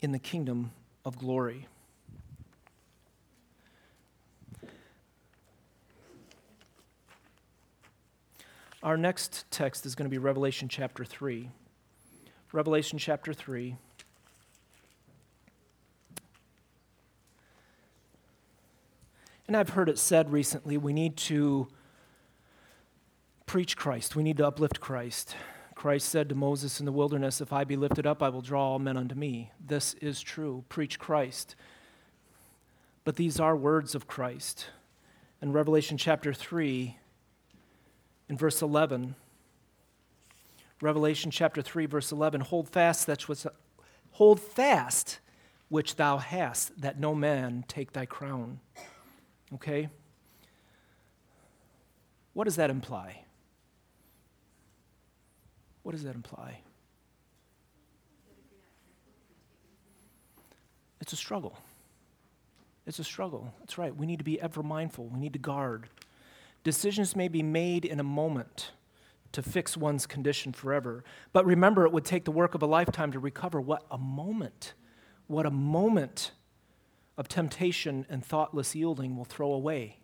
in 0.01 0.11
the 0.11 0.19
kingdom 0.19 0.71
of 1.03 1.17
glory. 1.17 1.67
Our 8.81 8.97
next 8.97 9.49
text 9.49 9.85
is 9.85 9.95
going 9.95 10.05
to 10.05 10.11
be 10.11 10.19
Revelation 10.19 10.69
chapter 10.69 11.03
3. 11.03 11.49
Revelation 12.51 12.99
chapter 12.99 13.33
3. 13.33 13.77
And 19.47 19.55
I've 19.55 19.69
heard 19.69 19.89
it 19.89 19.99
said 19.99 20.31
recently 20.31 20.77
we 20.77 20.93
need 20.93 21.17
to 21.17 21.67
preach 23.45 23.77
Christ, 23.77 24.15
we 24.15 24.23
need 24.23 24.37
to 24.37 24.47
uplift 24.47 24.79
Christ. 24.79 25.35
Christ 25.75 26.09
said 26.09 26.29
to 26.29 26.35
Moses 26.35 26.79
in 26.79 26.85
the 26.85 26.91
wilderness, 26.91 27.41
If 27.41 27.51
I 27.51 27.65
be 27.65 27.75
lifted 27.75 28.07
up, 28.07 28.23
I 28.23 28.29
will 28.29 28.41
draw 28.41 28.71
all 28.71 28.79
men 28.79 28.97
unto 28.97 29.13
me. 29.13 29.51
This 29.63 29.93
is 29.95 30.21
true. 30.21 30.63
Preach 30.69 30.97
Christ. 30.97 31.55
But 33.03 33.17
these 33.17 33.39
are 33.39 33.55
words 33.55 33.93
of 33.93 34.07
Christ. 34.07 34.67
In 35.41 35.51
Revelation 35.51 35.97
chapter 35.97 36.33
3, 36.33 36.97
in 38.29 38.37
verse 38.37 38.61
11. 38.61 39.15
Revelation 40.81 41.29
chapter 41.29 41.61
3, 41.61 41.85
verse 41.85 42.11
11 42.11 42.41
hold 42.41 42.69
fast 42.69 43.05
that 43.07 43.27
which, 43.27 43.45
hold 44.11 44.39
fast 44.39 45.19
which 45.69 45.97
thou 45.97 46.17
hast, 46.17 46.79
that 46.81 46.99
no 46.99 47.13
man 47.13 47.63
take 47.67 47.93
thy 47.93 48.05
crown. 48.05 48.59
Okay? 49.53 49.89
What 52.33 52.45
does 52.45 52.55
that 52.57 52.69
imply? 52.69 53.23
What 55.83 55.93
does 55.93 56.03
that 56.03 56.15
imply? 56.15 56.59
It's 60.99 61.13
a 61.13 61.15
struggle. 61.15 61.57
It's 62.87 62.99
a 62.99 63.03
struggle. 63.03 63.53
That's 63.59 63.77
right. 63.77 63.95
We 63.95 64.05
need 64.05 64.17
to 64.17 64.23
be 64.23 64.41
ever 64.41 64.63
mindful. 64.63 65.05
We 65.05 65.19
need 65.19 65.33
to 65.33 65.39
guard. 65.39 65.87
Decisions 66.63 67.15
may 67.15 67.27
be 67.27 67.43
made 67.43 67.85
in 67.85 67.99
a 67.99 68.03
moment 68.03 68.71
to 69.31 69.41
fix 69.41 69.77
one's 69.77 70.07
condition 70.07 70.53
forever. 70.53 71.03
But 71.33 71.45
remember, 71.45 71.85
it 71.85 71.91
would 71.91 72.05
take 72.05 72.25
the 72.25 72.31
work 72.31 72.55
of 72.55 72.63
a 72.63 72.65
lifetime 72.65 73.11
to 73.11 73.19
recover. 73.19 73.61
What 73.61 73.85
a 73.91 73.97
moment! 73.97 74.73
What 75.27 75.45
a 75.45 75.51
moment 75.51 76.31
of 77.17 77.27
temptation 77.27 78.05
and 78.09 78.23
thoughtless 78.23 78.75
yielding 78.75 79.15
will 79.15 79.25
throw 79.25 79.51
away. 79.51 79.97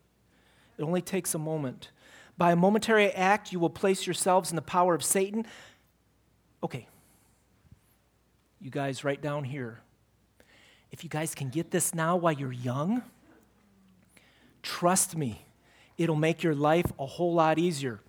It 0.78 0.84
only 0.84 1.02
takes 1.02 1.36
a 1.36 1.40
moment. 1.40 1.92
By 2.38 2.52
a 2.52 2.56
momentary 2.56 3.12
act, 3.12 3.52
you 3.52 3.60
will 3.60 3.70
place 3.70 4.08
yourselves 4.08 4.50
in 4.50 4.56
the 4.56 4.62
power 4.62 4.96
of 4.96 5.04
Satan. 5.04 5.46
Okay. 6.64 6.88
You 8.60 8.72
guys, 8.72 9.04
right 9.04 9.22
down 9.22 9.44
here. 9.44 9.82
If 10.92 11.04
you 11.04 11.10
guys 11.10 11.36
can 11.36 11.50
get 11.50 11.72
this 11.72 11.94
now 11.94 12.16
while 12.18 12.34
you're 12.34 12.52
young, 12.52 13.04
trust 14.62 15.16
me, 15.16 15.46
it'll 15.98 16.16
make 16.16 16.44
your 16.44 16.56
life 16.56 16.92
a 17.00 17.06
whole 17.06 17.34
lot 17.34 17.60
easier. 17.60 18.00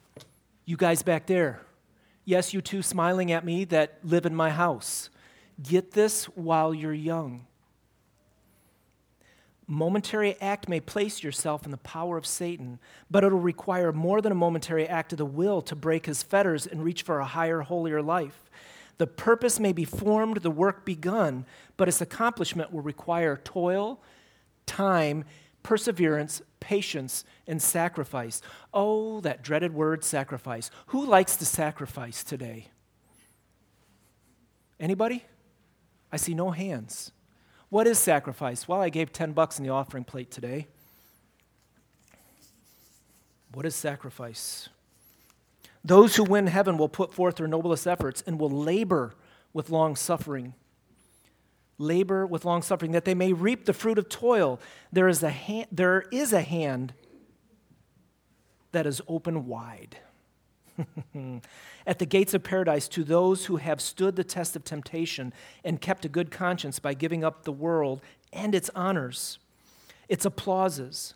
You 0.65 0.77
guys 0.77 1.03
back 1.03 1.27
there, 1.27 1.61
yes, 2.25 2.53
you 2.53 2.61
two 2.61 2.83
smiling 2.83 3.33
at 3.33 3.45
me 3.45 3.65
that 3.67 3.99
live 4.03 4.27
in 4.27 4.35
my 4.35 4.51
house, 4.51 5.11
get 5.63 5.93
this 5.93 6.25
while 6.27 6.73
you're 6.75 6.93
young. 6.93 7.47
Momentary 9.73 10.39
act 10.39 10.69
may 10.69 10.81
place 10.81 11.23
yourself 11.23 11.65
in 11.65 11.71
the 11.71 11.79
power 11.79 12.19
of 12.19 12.27
Satan, 12.27 12.79
but 13.11 13.25
it'll 13.25 13.39
require 13.39 13.91
more 13.91 14.21
than 14.21 14.31
a 14.31 14.35
momentary 14.35 14.87
act 14.87 15.13
of 15.13 15.17
the 15.17 15.25
will 15.25 15.63
to 15.63 15.75
break 15.75 16.05
his 16.05 16.23
fetters 16.23 16.67
and 16.67 16.85
reach 16.85 17.01
for 17.01 17.21
a 17.21 17.25
higher, 17.25 17.63
holier 17.63 18.03
life. 18.03 18.51
The 18.99 19.07
purpose 19.07 19.59
may 19.59 19.73
be 19.73 19.87
formed, 19.87 20.43
the 20.43 20.51
work 20.51 20.85
begun, 20.85 21.47
but 21.79 21.89
its 21.89 22.03
accomplishment 22.03 22.71
will 22.71 22.83
require 22.83 23.35
toil, 23.35 24.03
time, 24.67 25.25
perseverance, 25.63 26.43
patience, 26.61 27.25
and 27.47 27.63
sacrifice. 27.63 28.43
Oh, 28.75 29.21
that 29.23 29.43
dreaded 29.43 29.73
word, 29.73 30.05
sacrifice. 30.05 30.71
Who 30.89 31.07
likes 31.07 31.37
to 31.37 31.47
sacrifice 31.47 32.23
today? 32.23 32.67
Anybody? 34.79 35.25
I 36.13 36.19
see 36.19 36.35
no 36.35 36.51
hands. 36.51 37.13
What 37.73 37.87
is 37.87 37.99
sacrifice? 37.99 38.69
Well, 38.69 38.83
I 38.83 38.91
gave 38.91 39.15
10 39.15 39.33
bucks 39.33 39.59
in 39.59 39.65
the 39.65 39.73
offering 39.73 40.05
plate 40.05 40.31
today. 40.31 40.67
What 43.55 43.65
is 43.65 43.75
sacrifice? 43.75 44.69
Those 45.83 46.17
who 46.17 46.23
win 46.23 46.49
heaven 46.49 46.77
will 46.77 46.91
put 46.91 47.15
forth 47.15 47.37
their 47.37 47.47
noblest 47.47 47.87
efforts 47.87 48.23
and 48.27 48.39
will 48.39 48.51
labor 48.51 49.15
with 49.55 49.71
long 49.71 49.97
suffering. 49.97 50.53
Labor 51.79 52.27
with 52.27 52.45
long 52.45 52.61
suffering, 52.61 52.93
that 52.93 53.07
they 53.07 53.15
may 53.15 53.33
reap 53.33 53.65
the 53.65 53.73
fruit 53.73 53.97
of 53.97 54.11
toil. 54.11 54.61
There 54.93 55.09
is 55.09 55.23
a 55.23 55.31
hand, 55.31 55.69
there 55.73 56.03
is 56.13 56.35
a 56.35 56.43
hand 56.43 56.93
that 58.73 58.87
is 58.87 59.01
open 59.09 59.47
wide. 59.47 59.97
At 61.87 61.99
the 61.99 62.07
gates 62.07 62.35
of 62.35 62.43
paradise 62.43 62.89
to 62.89 63.05
those 63.05 63.47
who 63.47 63.57
have 63.57 63.81
stood 63.81 64.17
the 64.17 64.25
test 64.25 64.57
of 64.57 64.65
temptation 64.65 65.33
and 65.65 65.81
kept 65.81 66.05
a 66.05 66.09
good 66.09 66.31
conscience 66.31 66.79
by 66.79 66.95
giving 66.95 67.25
up 67.25 67.45
the 67.45 67.53
world 67.53 68.01
and 68.33 68.55
its 68.55 68.71
honors, 68.75 69.39
its 70.09 70.25
applauses, 70.25 71.15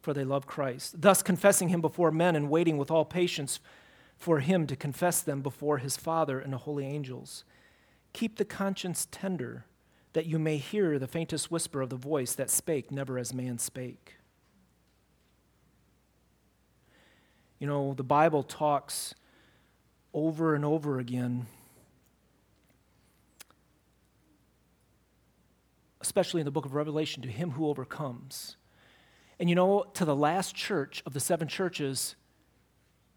for 0.00 0.14
they 0.14 0.24
love 0.24 0.46
Christ, 0.46 1.00
thus 1.00 1.22
confessing 1.22 1.68
him 1.68 1.80
before 1.80 2.10
men 2.10 2.36
and 2.36 2.48
waiting 2.48 2.76
with 2.76 2.90
all 2.90 3.04
patience 3.04 3.58
for 4.16 4.40
him 4.40 4.66
to 4.66 4.76
confess 4.76 5.20
them 5.20 5.42
before 5.42 5.78
his 5.78 5.96
Father 5.96 6.38
and 6.38 6.52
the 6.52 6.58
holy 6.58 6.86
angels. 6.86 7.44
Keep 8.12 8.36
the 8.36 8.44
conscience 8.44 9.08
tender, 9.10 9.64
that 10.12 10.26
you 10.26 10.38
may 10.38 10.56
hear 10.56 10.98
the 10.98 11.06
faintest 11.06 11.50
whisper 11.50 11.82
of 11.82 11.90
the 11.90 11.96
voice 11.96 12.34
that 12.34 12.50
spake 12.50 12.90
never 12.90 13.18
as 13.18 13.34
man 13.34 13.58
spake. 13.58 14.15
You 17.58 17.66
know, 17.66 17.94
the 17.94 18.04
Bible 18.04 18.42
talks 18.42 19.14
over 20.12 20.54
and 20.54 20.64
over 20.64 20.98
again, 20.98 21.46
especially 26.00 26.40
in 26.40 26.44
the 26.44 26.50
book 26.50 26.66
of 26.66 26.74
Revelation, 26.74 27.22
to 27.22 27.28
him 27.28 27.52
who 27.52 27.68
overcomes. 27.68 28.56
And 29.38 29.48
you 29.48 29.54
know, 29.54 29.84
to 29.94 30.04
the 30.04 30.16
last 30.16 30.54
church 30.54 31.02
of 31.06 31.12
the 31.12 31.20
seven 31.20 31.48
churches, 31.48 32.16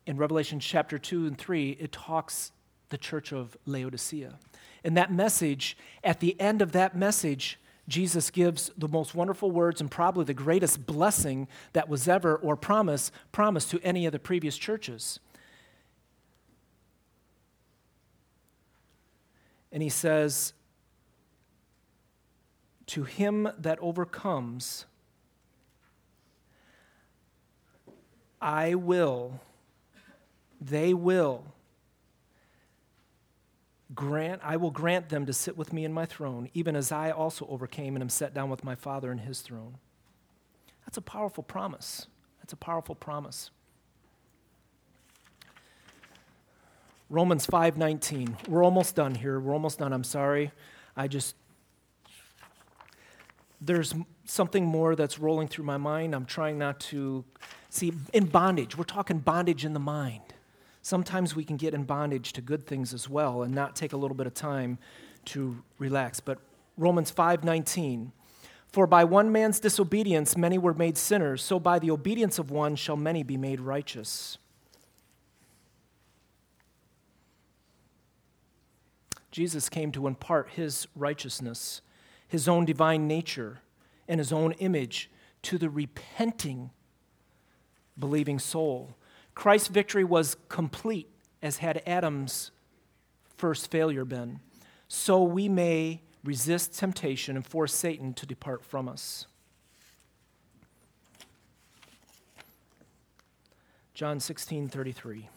in 0.06 0.18
Revelation 0.18 0.60
chapter 0.60 0.98
2 0.98 1.28
and 1.28 1.38
3, 1.38 1.72
it 1.72 1.92
talks 1.92 2.52
the 2.90 2.98
church 2.98 3.32
of 3.32 3.56
Laodicea. 3.66 4.40
In 4.84 4.96
that 4.96 5.12
message, 5.12 5.78
at 6.04 6.20
the 6.20 6.40
end 6.40 6.62
of 6.62 6.72
that 6.72 6.96
message, 6.96 7.60
Jesus 7.90 8.30
gives 8.32 8.72
the 8.78 8.88
most 8.88 9.14
wonderful 9.14 9.52
words 9.52 9.82
and 9.82 9.92
probably 9.92 10.24
the 10.24 10.34
greatest 10.34 10.86
blessing 10.86 11.48
that 11.74 11.90
was 11.90 12.08
ever 12.08 12.36
or 12.36 12.56
promise 12.56 13.12
promised 13.32 13.72
to 13.72 13.80
any 13.84 14.06
of 14.06 14.12
the 14.12 14.20
previous 14.20 14.58
churches. 14.58 15.20
And 19.72 19.84
he 19.84 19.90
says, 19.90 20.54
To 22.88 23.04
him 23.04 23.50
that 23.58 23.78
overcomes, 23.80 24.86
I 28.42 28.76
will 28.76 29.42
they 30.62 30.94
will 30.94 31.54
grant 33.96 34.42
I 34.44 34.58
will 34.58 34.72
grant 34.72 35.10
them 35.10 35.26
to 35.26 35.34
sit 35.34 35.58
with 35.58 35.74
me 35.74 35.86
in 35.86 35.94
my 35.94 36.06
throne, 36.06 36.50
even 36.54 36.76
as 36.76 36.92
I 36.92 37.12
also 37.12 37.48
overcame 37.50 37.96
and 37.96 38.04
am 38.04 38.10
set 38.10 38.34
down 38.34 38.50
with 38.50 38.64
my 38.64 38.76
Father 38.76 39.12
in 39.12 39.20
his 39.20 39.42
throne. 39.42 39.78
That's 40.86 40.98
a 40.98 41.02
powerful 41.02 41.44
promise. 41.44 42.08
That's 42.40 42.54
a 42.54 42.58
powerful 42.58 42.96
promise. 42.96 43.52
Romans 47.10 47.48
5:19. 47.48 48.38
We're 48.48 48.64
almost 48.64 48.96
done 48.96 49.16
here. 49.16 49.40
We're 49.40 49.54
almost 49.54 49.80
done. 49.80 49.94
I'm 49.94 50.04
sorry. 50.04 50.52
I 50.96 51.08
just 51.08 51.36
there's 53.62 53.94
something 54.26 54.66
more 54.66 54.96
that's 54.96 55.20
rolling 55.20 55.48
through 55.48 55.66
my 55.66 55.78
mind. 55.78 56.16
I'm 56.16 56.26
trying 56.26 56.58
not 56.58 56.80
to 56.82 57.26
see 57.70 57.92
in 58.14 58.26
bondage. 58.26 58.78
We're 58.78 58.84
talking 58.84 59.20
bondage 59.20 59.66
in 59.66 59.74
the 59.74 59.80
mind. 59.80 60.22
Sometimes 60.90 61.36
we 61.36 61.44
can 61.44 61.56
get 61.56 61.76
in 61.76 61.84
bondage 61.84 62.34
to 62.34 62.42
good 62.42 62.66
things 62.66 62.96
as 62.96 63.08
well 63.08 63.44
and 63.44 63.54
not 63.54 63.76
take 63.76 63.94
a 63.94 63.96
little 63.96 64.18
bit 64.18 64.26
of 64.26 64.34
time 64.34 64.80
to 65.26 65.62
relax. 65.78 66.20
But 66.20 66.40
Romans 66.78 67.12
5:19 67.12 68.12
For 68.70 68.88
by 68.88 69.04
one 69.04 69.32
man's 69.32 69.60
disobedience 69.60 70.36
many 70.36 70.58
were 70.58 70.74
made 70.74 70.98
sinners, 70.98 71.44
so 71.44 71.60
by 71.60 71.78
the 71.78 71.92
obedience 71.92 72.40
of 72.40 72.50
one 72.50 72.76
shall 72.76 72.98
many 72.98 73.22
be 73.22 73.38
made 73.38 73.60
righteous. 73.60 74.40
Jesus 79.30 79.70
came 79.70 79.92
to 79.92 80.08
impart 80.08 80.50
his 80.54 80.88
righteousness, 80.96 81.84
his 82.28 82.48
own 82.48 82.66
divine 82.66 83.08
nature, 83.08 83.62
and 84.08 84.20
his 84.20 84.34
own 84.34 84.54
image 84.54 85.12
to 85.44 85.60
the 85.60 85.70
repenting, 85.70 86.72
believing 87.96 88.40
soul. 88.40 88.96
Christ's 89.40 89.70
victory 89.70 90.04
was 90.04 90.36
complete, 90.50 91.08
as 91.42 91.60
had 91.60 91.82
Adam's 91.88 92.52
first 93.38 93.72
failure 93.72 94.04
been. 94.04 94.42
So 94.90 95.24
we 95.24 95.48
may 95.48 96.02
resist 96.26 96.78
temptation 96.78 97.38
and 97.38 97.48
force 97.48 97.74
Satan 97.74 98.14
to 98.16 98.26
depart 98.26 98.66
from 98.66 98.90
us. 98.90 99.28
John 103.94 104.20
16 104.20 104.68
33. 104.68 105.30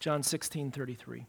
John 0.00 0.24
16 0.24 0.72
33. 0.72 1.26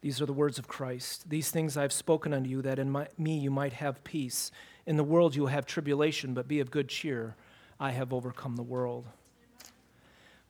These 0.00 0.22
are 0.22 0.26
the 0.26 0.32
words 0.32 0.58
of 0.58 0.66
Christ. 0.66 1.28
These 1.28 1.50
things 1.50 1.76
I 1.76 1.82
have 1.82 1.92
spoken 1.92 2.32
unto 2.32 2.48
you, 2.48 2.62
that 2.62 2.78
in 2.78 2.90
my, 2.90 3.08
me 3.18 3.38
you 3.38 3.50
might 3.50 3.74
have 3.74 4.02
peace. 4.02 4.50
In 4.86 4.96
the 4.96 5.04
world 5.04 5.36
you 5.36 5.42
will 5.42 5.48
have 5.48 5.66
tribulation, 5.66 6.32
but 6.32 6.48
be 6.48 6.60
of 6.60 6.70
good 6.70 6.88
cheer. 6.88 7.36
I 7.80 7.92
have 7.92 8.12
overcome 8.12 8.56
the 8.56 8.62
world. 8.62 9.06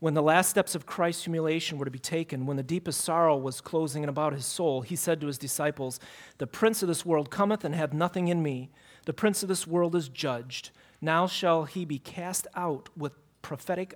When 0.00 0.14
the 0.14 0.22
last 0.22 0.50
steps 0.50 0.74
of 0.74 0.84
Christ's 0.84 1.24
humiliation 1.24 1.78
were 1.78 1.84
to 1.84 1.90
be 1.90 1.98
taken, 1.98 2.46
when 2.46 2.56
the 2.56 2.62
deepest 2.62 3.02
sorrow 3.02 3.36
was 3.36 3.60
closing 3.60 4.02
in 4.02 4.08
about 4.08 4.32
his 4.32 4.46
soul, 4.46 4.80
he 4.80 4.96
said 4.96 5.20
to 5.20 5.28
his 5.28 5.38
disciples, 5.38 6.00
The 6.38 6.46
prince 6.46 6.82
of 6.82 6.88
this 6.88 7.06
world 7.06 7.30
cometh 7.30 7.64
and 7.64 7.74
hath 7.74 7.92
nothing 7.92 8.28
in 8.28 8.42
me. 8.42 8.70
The 9.04 9.12
prince 9.12 9.42
of 9.42 9.48
this 9.48 9.66
world 9.66 9.94
is 9.94 10.08
judged. 10.08 10.70
Now 11.00 11.26
shall 11.26 11.64
he 11.64 11.84
be 11.84 11.98
cast 11.98 12.48
out 12.56 12.88
with 12.96 13.12
prophetic 13.42 13.94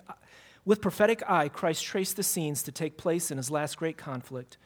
with 0.67 0.81
prophetic 0.81 1.23
eye, 1.29 1.49
Christ 1.49 1.85
traced 1.85 2.17
the 2.17 2.23
scenes 2.23 2.63
to 2.63 2.73
take 2.73 2.97
place 2.97 3.31
in 3.31 3.37
his 3.37 3.51
last 3.51 3.77
great 3.77 3.99
conflict. 3.99 4.57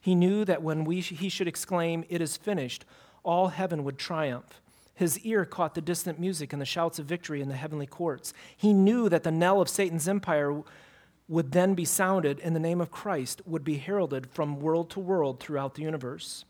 He 0.00 0.14
knew 0.14 0.46
that 0.46 0.62
when 0.62 0.84
we, 0.84 1.00
he 1.00 1.28
should 1.28 1.46
exclaim, 1.48 2.04
It 2.08 2.22
is 2.22 2.38
finished, 2.38 2.86
all 3.22 3.48
heaven 3.48 3.84
would 3.84 3.98
triumph 3.98 4.61
His 4.94 5.18
ear 5.20 5.44
caught 5.44 5.74
the 5.74 5.80
distant 5.80 6.18
music 6.18 6.52
and 6.52 6.60
the 6.60 6.66
shouts 6.66 6.98
of 6.98 7.06
victory 7.06 7.40
in 7.40 7.48
the 7.48 7.56
heavenly 7.56 7.86
courts. 7.86 8.32
He 8.56 8.72
knew 8.72 9.08
that 9.08 9.22
the 9.22 9.30
knell 9.30 9.60
of 9.60 9.68
Satan's 9.68 10.08
empire 10.08 10.62
would 11.28 11.52
then 11.52 11.74
be 11.74 11.84
sounded 11.84 12.40
and 12.40 12.54
the 12.54 12.60
name 12.60 12.80
of 12.80 12.90
Christ 12.90 13.40
would 13.46 13.64
be 13.64 13.78
heralded 13.78 14.26
from 14.30 14.60
world 14.60 14.90
to 14.90 15.00
world 15.00 15.40
throughout 15.40 15.74
the 15.74 15.82
universe. 15.82 16.44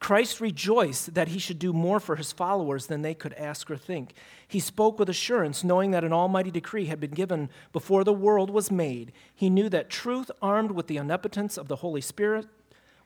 Christ 0.00 0.40
rejoiced 0.40 1.14
that 1.14 1.28
he 1.28 1.40
should 1.40 1.58
do 1.58 1.72
more 1.72 1.98
for 1.98 2.14
his 2.14 2.30
followers 2.30 2.86
than 2.86 3.02
they 3.02 3.14
could 3.14 3.34
ask 3.34 3.68
or 3.68 3.76
think. 3.76 4.14
He 4.46 4.60
spoke 4.60 4.98
with 4.98 5.08
assurance, 5.08 5.64
knowing 5.64 5.90
that 5.90 6.04
an 6.04 6.12
almighty 6.12 6.52
decree 6.52 6.86
had 6.86 7.00
been 7.00 7.10
given 7.10 7.50
before 7.72 8.04
the 8.04 8.12
world 8.12 8.48
was 8.48 8.70
made. 8.70 9.12
He 9.34 9.50
knew 9.50 9.68
that 9.70 9.90
truth, 9.90 10.30
armed 10.40 10.70
with 10.70 10.86
the 10.86 11.00
omnipotence 11.00 11.58
of 11.58 11.66
the 11.66 11.76
Holy 11.76 12.00
Spirit, 12.00 12.46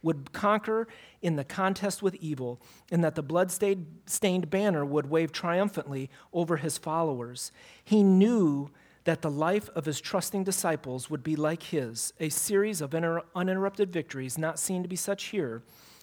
would 0.03 0.33
conquer 0.33 0.89
in 1.21 1.37
the 1.37 1.45
contest 1.45 2.03
with 2.03 2.15
evil, 2.17 2.61
and 2.91 3.05
that 3.05 3.15
the 3.15 3.23
blood-stained 3.23 4.51
banner 4.51 4.85
would 4.85 5.09
wave 5.09 5.33
triumphantly 5.33 6.11
over 6.33 6.57
his 6.57 6.77
followers. 6.77 7.53
He 7.85 8.03
knew 8.03 8.71
that 9.05 9.23
the 9.23 9.31
life 9.31 9.69
of 9.71 9.85
his 9.85 10.01
trusting 10.01 10.45
disciples 10.45 11.11
would 11.11 11.23
be 11.23 11.37
like 11.37 11.65
his, 11.65 12.13
a 12.21 12.29
series 12.29 12.81
of 12.81 12.95
uninterrupted 12.95 13.93
victories, 13.93 14.39
not 14.39 14.59
seen 14.59 14.83
to 14.83 14.89
be 14.89 14.97
such 14.97 15.25
here, 15.25 15.63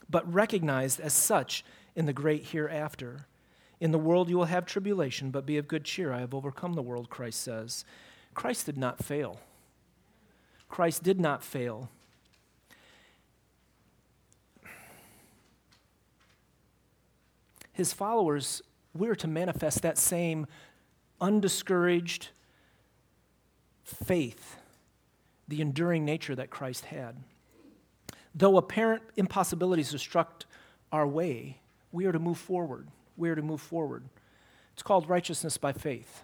but 0.10 0.34
recognized 0.34 1.00
as 1.00 1.14
such 1.14 1.64
in 1.96 2.06
the 2.06 2.14
great 2.14 2.46
hereafter. 2.46 3.28
In 3.80 3.92
the 3.92 3.98
world 3.98 4.30
you 4.30 4.38
will 4.38 4.46
have 4.46 4.66
tribulation, 4.66 5.32
but 5.32 5.46
be 5.46 5.58
of 5.58 5.68
good 5.68 5.86
cheer. 5.86 6.12
I 6.12 6.20
have 6.20 6.34
overcome 6.34 6.74
the 6.74 6.82
world, 6.82 7.10
Christ 7.10 7.42
says. 7.42 7.86
Christ 8.34 8.66
did 8.66 8.78
not 8.78 9.04
fail. 9.04 9.40
Christ 10.68 11.02
did 11.02 11.20
not 11.20 11.44
fail. 11.44 11.90
His 17.80 17.94
followers, 17.94 18.62
we're 18.94 19.16
to 19.16 19.28
manifest 19.28 19.82
that 19.82 19.98
same 19.98 20.46
undiscouraged 21.20 22.30
faith, 23.84 24.58
the 25.48 25.62
enduring 25.62 26.06
nature 26.06 26.36
that 26.36 26.50
Christ 26.50 26.86
had. 26.86 27.16
Though 28.36 28.58
apparent 28.58 29.02
impossibilities 29.16 29.94
obstruct 29.94 30.46
our 30.92 31.08
way, 31.08 31.58
we 31.92 32.06
are 32.06 32.12
to 32.12 32.20
move 32.20 32.38
forward. 32.38 32.88
We 33.18 33.30
are 33.30 33.36
to 33.36 33.42
move 33.42 33.62
forward. 33.62 34.04
It's 34.74 34.84
called 34.84 35.10
righteousness 35.10 35.58
by 35.58 35.74
faith. 35.74 36.24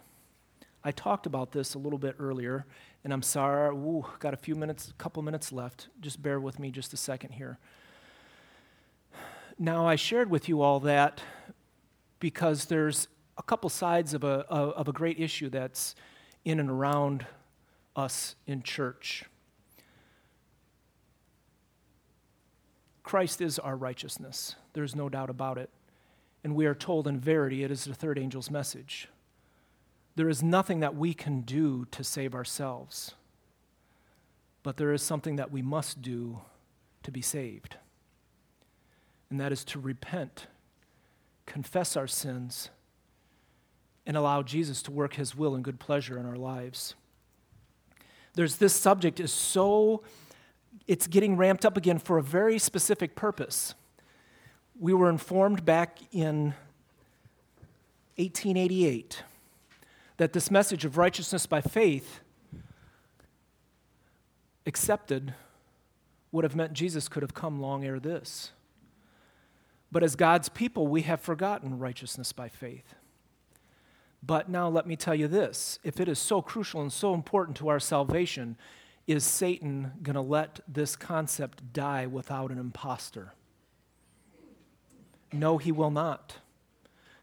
I 0.84 0.91
talked 0.91 1.26
about 1.26 1.52
this 1.52 1.74
a 1.74 1.80
little 1.80 1.98
bit 1.98 2.15
earlier, 2.20 2.65
and 3.04 3.12
I'm 3.12 3.24
sorry, 3.24 3.76
ooh, 3.76 4.06
got 4.20 4.34
a 4.34 4.38
few 4.38 4.56
minutes, 4.56 4.89
a 4.89 4.94
couple 4.94 5.24
minutes 5.24 5.52
left. 5.52 5.88
Just 6.00 6.22
bear 6.22 6.39
with 6.39 6.60
me 6.60 6.70
just 6.70 6.94
a 6.94 6.98
second 6.98 7.32
here. 7.32 7.58
Now, 9.58 9.88
I 9.88 9.96
shared 9.96 10.30
with 10.30 10.48
you 10.48 10.62
all 10.62 10.80
that 10.82 11.22
because 12.19 12.65
there's 12.65 13.08
a 13.38 13.43
couple 13.43 13.69
sides 13.69 14.13
of 14.13 14.23
a, 14.23 14.45
of 14.49 14.88
a 14.88 14.93
great 14.93 15.19
issue 15.19 15.49
that's 15.49 15.95
in 16.43 16.60
and 16.60 16.69
around 16.69 17.25
us 17.95 18.36
in 18.47 18.62
church. 18.62 19.25
Christ 23.04 23.41
is 23.41 23.60
our 23.60 23.75
righteousness. 23.75 24.56
There's 24.73 24.95
no 24.95 25.10
doubt 25.10 25.30
about 25.30 25.58
it. 25.58 25.69
And 26.43 26.56
we 26.56 26.65
are 26.65 26.75
told 26.75 27.08
in 27.08 27.19
verity 27.19 27.63
it 27.63 27.71
is 27.71 27.86
the 27.86 27.93
third 27.93 28.17
angel's 28.17 28.49
message. 28.49 29.10
There 30.15 30.30
is 30.30 30.41
nothing 30.41 30.80
that 30.80 30.95
we 30.95 31.13
can 31.13 31.41
do 31.41 31.86
to 31.91 32.04
save 32.04 32.34
ourselves, 32.34 33.15
but 34.63 34.78
there 34.78 34.93
is 34.93 35.01
something 35.01 35.36
that 35.36 35.51
we 35.51 35.62
must 35.62 36.01
do 36.01 36.39
to 37.04 37.12
be 37.12 37.21
saved 37.21 37.78
and 39.30 39.39
that 39.39 39.51
is 39.51 39.63
to 39.65 39.80
repent, 39.80 40.47
confess 41.46 41.96
our 41.96 42.08
sins, 42.08 42.70
and 44.06 44.16
allow 44.16 44.44
Jesus 44.44 44.82
to 44.84 44.92
work 44.92 45.16
his 45.16 45.36
will 45.36 45.56
and 45.56 45.64
good 45.64 45.80
pleasure 45.80 46.18
in 46.18 46.26
our 46.26 46.36
lives. 46.36 46.96
There's 48.36 48.58
this 48.58 48.74
subject 48.74 49.20
is 49.20 49.32
so 49.32 50.04
it's 50.88 51.08
getting 51.08 51.38
ramped 51.38 51.66
up 51.66 51.78
again 51.78 51.98
for 51.98 52.18
a 52.18 52.24
very 52.24 52.60
specific 52.60 53.16
purpose. 53.16 53.74
We 54.80 54.94
were 54.94 55.10
informed 55.10 55.66
back 55.66 56.00
in 56.12 56.54
1888 58.18 59.24
that 60.18 60.34
this 60.34 60.52
message 60.52 60.86
of 60.86 60.98
righteousness 60.98 61.46
by 61.46 61.62
faith 61.62 62.20
accepted 64.66 65.34
would 66.32 66.44
have 66.44 66.56
meant 66.56 66.74
Jesus 66.74 67.08
could 67.08 67.24
have 67.24 67.34
come 67.34 67.62
long 67.62 67.86
ere 67.86 68.00
this. 68.00 68.52
But 69.96 70.04
as 70.04 70.18
God's 70.18 70.50
people, 70.50 70.88
we 70.88 71.04
have 71.04 71.22
forgotten 71.22 71.80
righteousness 71.80 72.34
by 72.34 72.50
faith. 72.50 72.96
But 74.22 74.50
now 74.50 74.68
let 74.68 74.86
me 74.86 74.98
tell 74.98 75.16
you 75.16 75.30
this 75.30 75.80
if 75.86 76.02
it 76.02 76.10
is 76.10 76.20
so 76.20 76.42
crucial 76.42 76.82
and 76.82 76.92
so 76.92 77.14
important 77.14 77.56
to 77.60 77.70
our 77.70 77.80
salvation, 77.80 78.58
is 79.08 79.24
Satan 79.24 79.94
going 80.04 80.16
to 80.16 80.22
let 80.22 80.60
this 80.68 80.98
concept 80.98 81.72
die 81.72 82.08
without 82.08 82.52
an 82.52 82.60
impostor? 82.60 83.36
No, 85.32 85.60
he 85.60 85.72
will 85.72 85.92
not. 85.92 86.40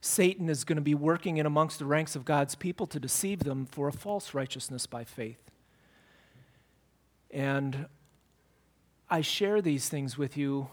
Satan 0.01 0.49
is 0.49 0.65
going 0.65 0.77
to 0.77 0.81
be 0.81 0.95
working 0.95 1.37
in 1.37 1.45
amongst 1.45 1.79
the 1.79 1.85
ranks 1.85 2.17
of 2.17 2.25
God's 2.25 2.55
people 2.55 2.87
to 2.87 2.99
deceive 2.99 3.41
them 3.41 3.67
for 3.67 3.87
a 3.87 3.93
false 3.93 4.33
righteousness 4.33 4.87
by 4.87 5.05
faith. 5.05 5.51
And 7.31 7.85
I 9.11 9.21
share 9.21 9.61
these 9.61 9.91
things 9.91 10.17
with 10.17 10.39
you 10.39 10.71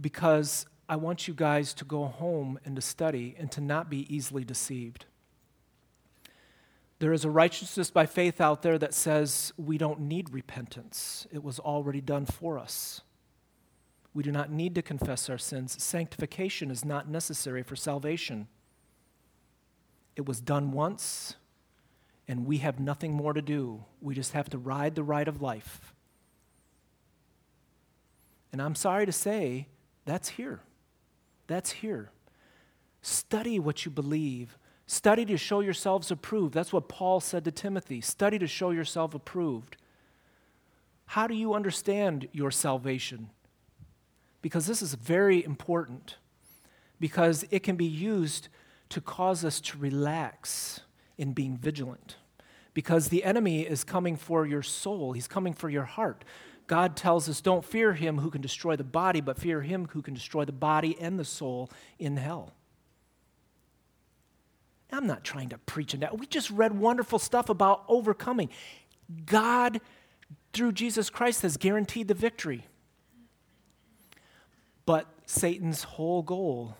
because 0.00 0.66
I 0.88 0.96
want 0.96 1.28
you 1.28 1.34
guys 1.34 1.74
to 1.74 1.84
go 1.84 2.06
home 2.06 2.58
and 2.64 2.76
to 2.76 2.82
study 2.82 3.36
and 3.38 3.50
to 3.52 3.60
not 3.60 3.90
be 3.90 4.12
easily 4.14 4.44
deceived. 4.44 5.04
There 6.98 7.12
is 7.12 7.24
a 7.24 7.30
righteousness 7.30 7.90
by 7.90 8.06
faith 8.06 8.40
out 8.40 8.62
there 8.62 8.78
that 8.78 8.94
says 8.94 9.52
we 9.56 9.78
don't 9.78 10.00
need 10.00 10.30
repentance, 10.30 11.26
it 11.30 11.42
was 11.44 11.58
already 11.58 12.00
done 12.00 12.26
for 12.26 12.58
us. 12.58 13.02
We 14.14 14.22
do 14.24 14.32
not 14.32 14.50
need 14.50 14.74
to 14.74 14.82
confess 14.82 15.30
our 15.30 15.38
sins. 15.38 15.80
Sanctification 15.80 16.70
is 16.70 16.84
not 16.84 17.08
necessary 17.08 17.62
for 17.62 17.76
salvation. 17.76 18.48
It 20.16 20.26
was 20.26 20.40
done 20.40 20.72
once, 20.72 21.36
and 22.26 22.44
we 22.44 22.58
have 22.58 22.80
nothing 22.80 23.12
more 23.12 23.32
to 23.32 23.42
do. 23.42 23.84
We 24.00 24.16
just 24.16 24.32
have 24.32 24.50
to 24.50 24.58
ride 24.58 24.96
the 24.96 25.04
ride 25.04 25.28
of 25.28 25.40
life. 25.40 25.94
And 28.50 28.60
I'm 28.60 28.74
sorry 28.74 29.06
to 29.06 29.12
say, 29.12 29.68
that's 30.08 30.30
here. 30.30 30.60
That's 31.46 31.70
here. 31.70 32.10
Study 33.02 33.58
what 33.58 33.84
you 33.84 33.90
believe. 33.90 34.58
Study 34.86 35.24
to 35.26 35.36
show 35.36 35.60
yourselves 35.60 36.10
approved. 36.10 36.54
That's 36.54 36.72
what 36.72 36.88
Paul 36.88 37.20
said 37.20 37.44
to 37.44 37.50
Timothy. 37.50 38.00
Study 38.00 38.38
to 38.38 38.46
show 38.46 38.70
yourself 38.70 39.14
approved. 39.14 39.76
How 41.06 41.26
do 41.26 41.34
you 41.34 41.54
understand 41.54 42.28
your 42.32 42.50
salvation? 42.50 43.30
Because 44.40 44.66
this 44.66 44.82
is 44.82 44.94
very 44.94 45.44
important, 45.44 46.16
because 47.00 47.44
it 47.50 47.62
can 47.62 47.76
be 47.76 47.84
used 47.84 48.48
to 48.90 49.00
cause 49.00 49.44
us 49.44 49.60
to 49.60 49.78
relax 49.78 50.80
in 51.18 51.32
being 51.32 51.56
vigilant. 51.56 52.16
Because 52.72 53.08
the 53.08 53.24
enemy 53.24 53.62
is 53.62 53.84
coming 53.84 54.16
for 54.16 54.46
your 54.46 54.62
soul, 54.62 55.12
he's 55.12 55.28
coming 55.28 55.52
for 55.52 55.68
your 55.68 55.84
heart. 55.84 56.24
God 56.68 56.96
tells 56.96 57.28
us, 57.28 57.40
don't 57.40 57.64
fear 57.64 57.94
him 57.94 58.18
who 58.18 58.30
can 58.30 58.42
destroy 58.42 58.76
the 58.76 58.84
body, 58.84 59.20
but 59.20 59.38
fear 59.38 59.62
him 59.62 59.88
who 59.90 60.02
can 60.02 60.14
destroy 60.14 60.44
the 60.44 60.52
body 60.52 60.96
and 61.00 61.18
the 61.18 61.24
soul 61.24 61.70
in 61.98 62.16
hell. 62.16 62.52
I'm 64.92 65.06
not 65.06 65.24
trying 65.24 65.48
to 65.48 65.58
preach 65.58 65.94
on 65.94 66.00
that. 66.00 66.18
We 66.18 66.26
just 66.26 66.50
read 66.50 66.78
wonderful 66.78 67.18
stuff 67.18 67.48
about 67.48 67.84
overcoming. 67.88 68.50
God, 69.26 69.80
through 70.52 70.72
Jesus 70.72 71.10
Christ, 71.10 71.42
has 71.42 71.56
guaranteed 71.56 72.08
the 72.08 72.14
victory. 72.14 72.66
But 74.86 75.06
Satan's 75.26 75.82
whole 75.82 76.22
goal 76.22 76.76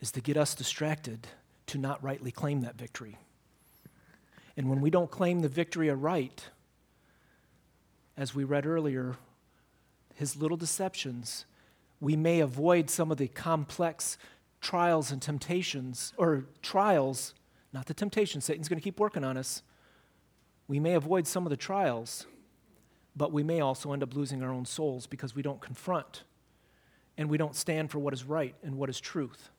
is 0.00 0.10
to 0.12 0.20
get 0.20 0.36
us 0.36 0.54
distracted 0.54 1.26
to 1.66 1.78
not 1.78 2.02
rightly 2.02 2.30
claim 2.30 2.60
that 2.60 2.76
victory. 2.76 3.16
And 4.56 4.68
when 4.68 4.80
we 4.80 4.90
don't 4.90 5.10
claim 5.10 5.40
the 5.40 5.48
victory 5.48 5.88
aright, 5.88 6.50
as 8.18 8.34
we 8.34 8.42
read 8.42 8.66
earlier, 8.66 9.16
his 10.16 10.36
little 10.36 10.56
deceptions, 10.56 11.46
we 12.00 12.16
may 12.16 12.40
avoid 12.40 12.90
some 12.90 13.12
of 13.12 13.16
the 13.16 13.28
complex 13.28 14.18
trials 14.60 15.12
and 15.12 15.22
temptations, 15.22 16.12
or 16.16 16.44
trials, 16.60 17.32
not 17.72 17.86
the 17.86 17.94
temptations, 17.94 18.44
Satan's 18.44 18.68
going 18.68 18.80
to 18.80 18.82
keep 18.82 18.98
working 18.98 19.22
on 19.22 19.36
us. 19.36 19.62
We 20.66 20.80
may 20.80 20.94
avoid 20.94 21.28
some 21.28 21.46
of 21.46 21.50
the 21.50 21.56
trials, 21.56 22.26
but 23.14 23.32
we 23.32 23.44
may 23.44 23.60
also 23.60 23.92
end 23.92 24.02
up 24.02 24.14
losing 24.16 24.42
our 24.42 24.50
own 24.50 24.64
souls 24.64 25.06
because 25.06 25.36
we 25.36 25.42
don't 25.42 25.60
confront 25.60 26.24
and 27.16 27.30
we 27.30 27.38
don't 27.38 27.54
stand 27.54 27.92
for 27.92 28.00
what 28.00 28.12
is 28.12 28.24
right 28.24 28.56
and 28.64 28.76
what 28.76 28.90
is 28.90 29.00
truth. 29.00 29.50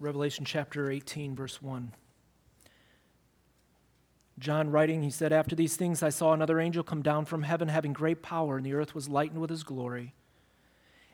Revelation 0.00 0.46
chapter 0.46 0.90
18, 0.90 1.36
verse 1.36 1.60
1. 1.60 1.92
John 4.38 4.70
writing, 4.70 5.02
he 5.02 5.10
said, 5.10 5.30
After 5.30 5.54
these 5.54 5.76
things 5.76 6.02
I 6.02 6.08
saw 6.08 6.32
another 6.32 6.58
angel 6.58 6.82
come 6.82 7.02
down 7.02 7.26
from 7.26 7.42
heaven, 7.42 7.68
having 7.68 7.92
great 7.92 8.22
power, 8.22 8.56
and 8.56 8.64
the 8.64 8.72
earth 8.72 8.94
was 8.94 9.10
lightened 9.10 9.42
with 9.42 9.50
his 9.50 9.62
glory. 9.62 10.14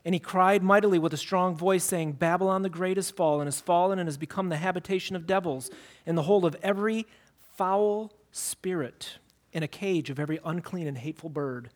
And 0.05 0.15
he 0.15 0.21
cried 0.21 0.63
mightily 0.63 1.01
with 1.01 1.13
a 1.13 1.17
strong 1.17 1.57
voice, 1.57 1.83
saying, 1.83 2.13
Babylon 2.13 2.63
the 2.63 2.69
great 2.69 2.97
is 2.97 3.11
fallen, 3.11 3.49
is 3.49 3.61
fallen, 3.61 3.99
and 3.99 4.07
has 4.07 4.17
become 4.17 4.51
the 4.51 4.57
habitation 4.57 5.17
of 5.17 5.27
devils, 5.27 5.69
and 6.07 6.17
the 6.17 6.23
hold 6.23 6.45
of 6.45 6.57
every 6.63 7.07
foul 7.57 8.13
spirit, 8.31 9.19
in 9.53 9.65
a 9.65 9.69
cage 9.69 10.11
of 10.11 10.21
every 10.21 10.39
unclean 10.45 10.87
and 10.87 10.99
hateful 10.99 11.29
bird. 11.29 11.71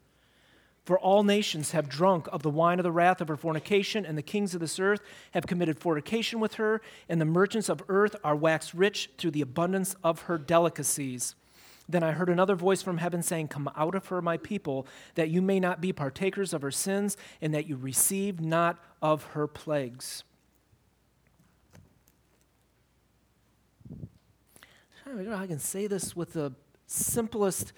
For 0.84 0.98
all 0.98 1.22
nations 1.22 1.72
have 1.72 1.88
drunk 1.88 2.26
of 2.32 2.42
the 2.42 2.50
wine 2.50 2.78
of 2.78 2.84
the 2.84 2.92
wrath 2.92 3.20
of 3.20 3.28
her 3.28 3.36
fornication, 3.36 4.06
and 4.06 4.16
the 4.16 4.22
kings 4.22 4.54
of 4.54 4.60
this 4.60 4.80
earth 4.80 5.00
have 5.32 5.46
committed 5.46 5.78
fornication 5.78 6.40
with 6.40 6.54
her, 6.54 6.80
and 7.08 7.20
the 7.20 7.26
merchants 7.26 7.68
of 7.68 7.82
earth 7.88 8.16
are 8.24 8.34
waxed 8.34 8.72
rich 8.74 9.10
through 9.18 9.32
the 9.32 9.42
abundance 9.42 9.94
of 10.02 10.22
her 10.22 10.38
delicacies. 10.38 11.34
Then 11.88 12.02
I 12.02 12.12
heard 12.12 12.28
another 12.28 12.54
voice 12.54 12.82
from 12.82 12.98
heaven 12.98 13.22
saying, 13.22 13.48
Come 13.48 13.68
out 13.76 13.94
of 13.94 14.06
her, 14.06 14.22
my 14.22 14.36
people, 14.36 14.86
that 15.16 15.28
you 15.28 15.42
may 15.42 15.60
not 15.60 15.80
be 15.80 15.92
partakers 15.92 16.54
of 16.54 16.62
her 16.62 16.70
sins, 16.70 17.16
and 17.42 17.52
that 17.52 17.66
you 17.66 17.76
receive 17.76 18.40
not 18.40 18.82
of 19.02 19.24
her 19.24 19.46
plagues. 19.46 20.24
I 23.90 25.08
don't 25.14 25.24
know 25.24 25.36
how 25.36 25.42
I 25.42 25.48
can 25.48 25.58
say 25.58 25.88
this 25.88 26.14
with 26.14 26.34
the 26.34 26.52
simplest 26.86 27.72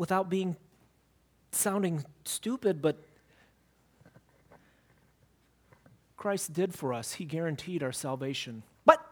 without 0.00 0.30
being 0.30 0.56
sounding 1.52 2.02
stupid, 2.24 2.80
but 2.80 2.96
Christ 6.16 6.54
did 6.54 6.72
for 6.72 6.94
us. 6.94 7.12
He 7.12 7.26
guaranteed 7.26 7.82
our 7.82 7.92
salvation. 7.92 8.62
But 8.86 9.04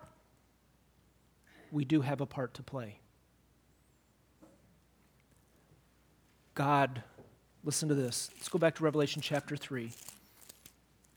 we 1.70 1.84
do 1.84 2.01
have 2.01 2.22
a 2.22 2.26
part 2.26 2.55
to 2.55 2.62
play. 2.62 3.01
God, 6.55 7.03
listen 7.64 7.91
to 7.91 7.95
this. 7.95 8.30
Let's 8.36 8.49
go 8.49 8.59
back 8.59 8.74
to 8.76 8.82
Revelation 8.82 9.20
chapter 9.20 9.59
3, 9.59 9.93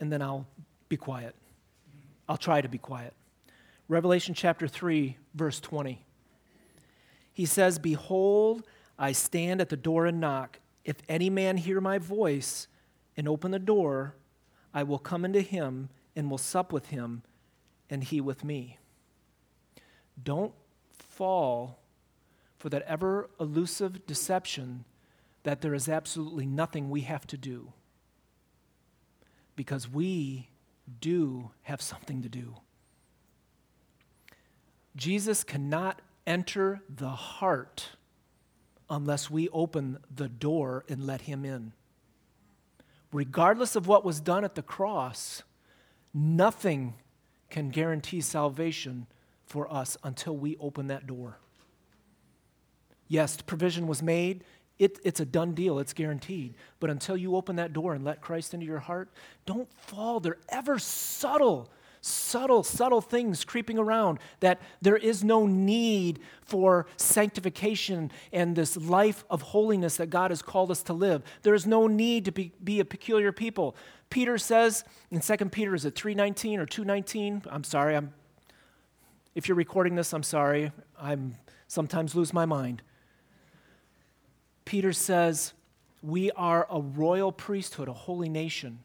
and 0.01 0.11
then 0.11 0.21
I'll 0.21 0.45
be 0.89 0.97
quiet. 0.97 1.33
I'll 2.27 2.35
try 2.35 2.59
to 2.59 2.67
be 2.67 2.77
quiet. 2.77 3.13
Revelation 3.87 4.33
chapter 4.33 4.67
3, 4.67 5.15
verse 5.33 5.61
20. 5.61 6.01
He 7.31 7.45
says, 7.45 7.79
Behold, 7.79 8.63
I 9.01 9.13
stand 9.13 9.61
at 9.61 9.69
the 9.69 9.75
door 9.75 10.05
and 10.05 10.21
knock. 10.21 10.59
If 10.85 10.97
any 11.09 11.31
man 11.31 11.57
hear 11.57 11.81
my 11.81 11.97
voice 11.97 12.67
and 13.17 13.27
open 13.27 13.49
the 13.49 13.57
door, 13.57 14.15
I 14.75 14.83
will 14.83 14.99
come 14.99 15.25
into 15.25 15.41
him 15.41 15.89
and 16.15 16.29
will 16.29 16.37
sup 16.37 16.71
with 16.71 16.89
him, 16.89 17.23
and 17.89 18.03
he 18.03 18.21
with 18.21 18.43
me. 18.43 18.77
Don't 20.23 20.53
fall 20.91 21.79
for 22.59 22.69
that 22.69 22.83
ever 22.83 23.31
elusive 23.39 24.05
deception 24.05 24.85
that 25.41 25.61
there 25.61 25.73
is 25.73 25.89
absolutely 25.89 26.45
nothing 26.45 26.91
we 26.91 27.01
have 27.01 27.25
to 27.25 27.37
do. 27.37 27.73
Because 29.55 29.89
we 29.89 30.49
do 30.99 31.49
have 31.63 31.81
something 31.81 32.21
to 32.21 32.29
do. 32.29 32.57
Jesus 34.95 35.43
cannot 35.43 36.03
enter 36.27 36.81
the 36.87 37.09
heart 37.09 37.89
unless 38.91 39.31
we 39.31 39.47
open 39.49 39.97
the 40.13 40.27
door 40.27 40.83
and 40.89 41.07
let 41.07 41.21
him 41.21 41.45
in. 41.45 41.71
Regardless 43.13 43.75
of 43.75 43.87
what 43.87 44.05
was 44.05 44.19
done 44.19 44.43
at 44.43 44.55
the 44.55 44.61
cross, 44.61 45.43
nothing 46.13 46.93
can 47.49 47.69
guarantee 47.69 48.21
salvation 48.21 49.07
for 49.45 49.71
us 49.73 49.97
until 50.03 50.35
we 50.35 50.57
open 50.57 50.87
that 50.87 51.07
door. 51.07 51.39
Yes, 53.07 53.37
provision 53.41 53.87
was 53.87 54.03
made. 54.03 54.43
It, 54.77 54.99
it's 55.03 55.19
a 55.19 55.25
done 55.25 55.53
deal, 55.53 55.79
it's 55.79 55.93
guaranteed. 55.93 56.55
But 56.79 56.89
until 56.89 57.15
you 57.15 57.35
open 57.35 57.55
that 57.57 57.73
door 57.73 57.93
and 57.93 58.03
let 58.03 58.21
Christ 58.21 58.53
into 58.53 58.65
your 58.65 58.79
heart, 58.79 59.09
don't 59.45 59.71
fall. 59.73 60.19
They're 60.19 60.37
ever 60.49 60.79
subtle 60.79 61.69
subtle, 62.01 62.63
subtle 62.63 62.99
things 62.99 63.45
creeping 63.45 63.77
around 63.77 64.19
that 64.39 64.59
there 64.81 64.97
is 64.97 65.23
no 65.23 65.45
need 65.45 66.19
for 66.41 66.87
sanctification 66.97 68.11
and 68.33 68.55
this 68.55 68.75
life 68.75 69.23
of 69.29 69.41
holiness 69.41 69.97
that 69.97 70.09
God 70.09 70.31
has 70.31 70.41
called 70.41 70.71
us 70.71 70.81
to 70.83 70.93
live. 70.93 71.21
There 71.43 71.53
is 71.53 71.67
no 71.67 71.87
need 71.87 72.25
to 72.25 72.31
be, 72.31 72.51
be 72.63 72.79
a 72.79 72.85
peculiar 72.85 73.31
people. 73.31 73.75
Peter 74.09 74.37
says 74.37 74.83
in 75.11 75.21
2 75.21 75.37
Peter, 75.45 75.75
is 75.75 75.85
it 75.85 75.95
319 75.95 76.59
or 76.59 76.65
219? 76.65 77.43
I'm 77.49 77.63
sorry, 77.63 77.95
I'm, 77.95 78.13
if 79.35 79.47
you're 79.47 79.55
recording 79.55 79.95
this, 79.95 80.11
I'm 80.11 80.23
sorry. 80.23 80.71
I'm 80.99 81.35
sometimes 81.67 82.15
lose 82.15 82.33
my 82.33 82.45
mind. 82.45 82.81
Peter 84.65 84.91
says, 84.91 85.53
we 86.01 86.31
are 86.31 86.67
a 86.69 86.81
royal 86.81 87.31
priesthood, 87.31 87.87
a 87.87 87.93
holy 87.93 88.27
nation. 88.27 88.79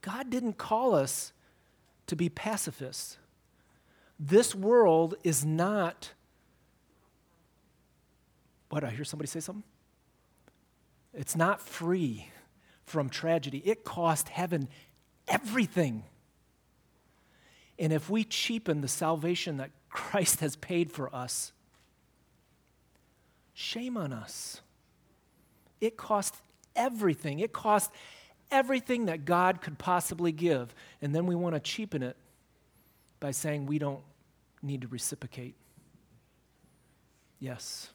God 0.00 0.30
didn't 0.30 0.58
call 0.58 0.94
us 0.94 1.32
to 2.08 2.16
be 2.16 2.28
pacifists. 2.28 3.18
This 4.18 4.54
world 4.54 5.14
is 5.22 5.44
not. 5.44 6.12
What, 8.70 8.84
I 8.84 8.90
hear 8.90 9.04
somebody 9.04 9.28
say 9.28 9.40
something? 9.40 9.64
It's 11.14 11.36
not 11.36 11.60
free 11.60 12.28
from 12.84 13.08
tragedy. 13.08 13.62
It 13.64 13.84
cost 13.84 14.28
heaven 14.28 14.68
everything. 15.26 16.04
And 17.78 17.92
if 17.92 18.10
we 18.10 18.24
cheapen 18.24 18.80
the 18.80 18.88
salvation 18.88 19.58
that 19.58 19.70
Christ 19.90 20.40
has 20.40 20.56
paid 20.56 20.90
for 20.90 21.14
us, 21.14 21.52
shame 23.54 23.96
on 23.96 24.12
us. 24.12 24.60
It 25.80 25.96
cost 25.96 26.34
everything. 26.74 27.38
It 27.38 27.52
cost 27.52 27.92
everything 28.50 29.06
that 29.06 29.24
God 29.24 29.60
could 29.60 29.78
possibly 29.78 30.32
give, 30.32 30.74
and 31.02 31.14
then 31.14 31.26
we 31.26 31.34
want 31.34 31.54
to 31.54 31.60
cheapen 31.60 32.02
it 32.02 32.16
by 33.20 33.30
saying 33.30 33.66
we 33.66 33.78
don't 33.78 34.00
need 34.62 34.82
to 34.82 34.88
reciprocate. 34.88 35.54
Yes. 37.40 37.90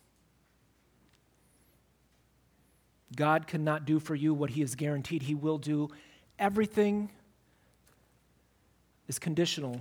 God 3.16 3.48
cannot 3.48 3.86
do 3.86 4.00
for 4.00 4.16
you 4.16 4.34
what 4.34 4.52
He 4.52 4.62
has 4.62 4.76
guaranteed 4.76 5.24
He 5.24 5.36
will 5.36 5.58
do. 5.58 5.90
Everything 6.40 7.10
is 9.08 9.20
conditional 9.20 9.80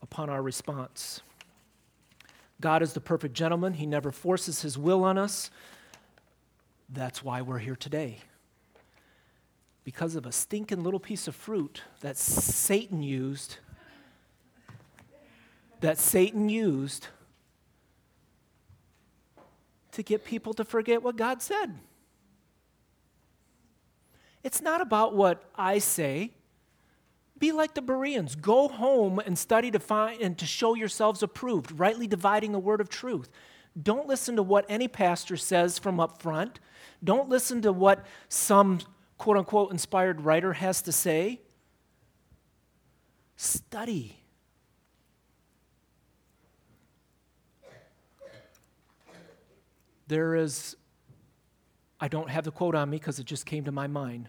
upon 0.00 0.30
our 0.30 0.42
response. 0.42 1.20
God 2.60 2.82
is 2.82 2.92
the 2.92 3.00
perfect 3.00 3.34
gentleman. 3.34 3.74
He 3.74 3.86
never 3.86 4.12
forces 4.12 4.62
His 4.62 4.78
will 4.78 5.04
on 5.04 5.18
us. 5.18 5.50
That's 6.88 7.22
why 7.24 7.42
we're 7.42 7.58
here 7.58 7.76
today 7.76 8.18
because 9.84 10.14
of 10.14 10.26
a 10.26 10.32
stinking 10.32 10.82
little 10.82 11.00
piece 11.00 11.26
of 11.26 11.34
fruit 11.34 11.82
that 12.00 12.16
Satan 12.16 13.02
used, 13.02 13.58
that 15.80 15.98
Satan 15.98 16.48
used 16.48 17.08
to 19.92 20.02
get 20.02 20.24
people 20.24 20.54
to 20.54 20.64
forget 20.64 21.02
what 21.02 21.16
God 21.16 21.42
said. 21.42 21.74
It's 24.42 24.60
not 24.60 24.80
about 24.80 25.14
what 25.14 25.44
I 25.54 25.78
say. 25.78 26.32
Be 27.38 27.52
like 27.52 27.74
the 27.74 27.82
Bereans. 27.82 28.34
Go 28.34 28.68
home 28.68 29.18
and 29.18 29.36
study 29.38 29.70
to 29.70 29.78
find 29.78 30.20
and 30.20 30.38
to 30.38 30.46
show 30.46 30.74
yourselves 30.74 31.22
approved, 31.22 31.78
rightly 31.78 32.06
dividing 32.06 32.52
the 32.52 32.58
word 32.58 32.80
of 32.80 32.88
truth. 32.88 33.28
Don't 33.80 34.06
listen 34.06 34.36
to 34.36 34.42
what 34.42 34.64
any 34.68 34.86
pastor 34.86 35.36
says 35.36 35.78
from 35.78 35.98
up 35.98 36.22
front. 36.22 36.60
Don't 37.02 37.28
listen 37.28 37.62
to 37.62 37.72
what 37.72 38.04
some 38.28 38.78
quote 39.18 39.36
unquote 39.36 39.70
inspired 39.70 40.20
writer 40.20 40.52
has 40.52 40.82
to 40.82 40.92
say. 40.92 41.40
Study. 43.36 44.18
There 50.08 50.34
is, 50.34 50.76
I 52.00 52.08
don't 52.08 52.28
have 52.28 52.44
the 52.44 52.50
quote 52.50 52.74
on 52.74 52.90
me 52.90 52.98
because 52.98 53.18
it 53.18 53.24
just 53.24 53.46
came 53.46 53.64
to 53.64 53.72
my 53.72 53.86
mind, 53.86 54.28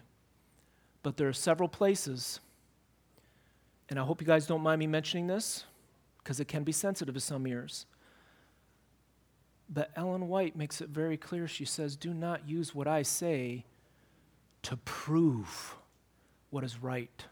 but 1.02 1.18
there 1.18 1.28
are 1.28 1.34
several 1.34 1.68
places, 1.68 2.40
and 3.90 3.98
I 3.98 4.02
hope 4.02 4.20
you 4.22 4.26
guys 4.26 4.46
don't 4.46 4.62
mind 4.62 4.78
me 4.78 4.86
mentioning 4.86 5.26
this 5.26 5.64
because 6.18 6.40
it 6.40 6.48
can 6.48 6.64
be 6.64 6.72
sensitive 6.72 7.14
to 7.14 7.20
some 7.20 7.46
ears. 7.46 7.84
But 9.68 9.90
Ellen 9.94 10.28
White 10.28 10.56
makes 10.56 10.80
it 10.80 10.88
very 10.88 11.16
clear. 11.16 11.46
She 11.46 11.64
says, 11.66 11.96
Do 11.96 12.14
not 12.14 12.48
use 12.48 12.74
what 12.74 12.86
I 12.86 13.02
say 13.02 13.64
to 14.64 14.76
prove 14.78 15.76
what 16.50 16.64
is 16.64 16.82
right. 16.82 17.24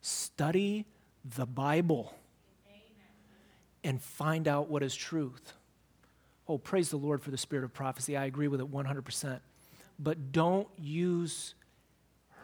Study 0.00 0.86
the 1.24 1.46
Bible 1.46 2.14
and 3.82 4.00
find 4.00 4.48
out 4.48 4.68
what 4.68 4.82
is 4.82 4.94
truth. 4.94 5.52
Oh, 6.48 6.58
praise 6.58 6.90
the 6.90 6.96
Lord 6.96 7.22
for 7.22 7.30
the 7.30 7.38
spirit 7.38 7.64
of 7.64 7.72
prophecy. 7.72 8.16
I 8.16 8.24
agree 8.24 8.48
with 8.48 8.60
it 8.60 8.70
100%. 8.70 9.40
But 9.98 10.32
don't 10.32 10.68
use 10.78 11.54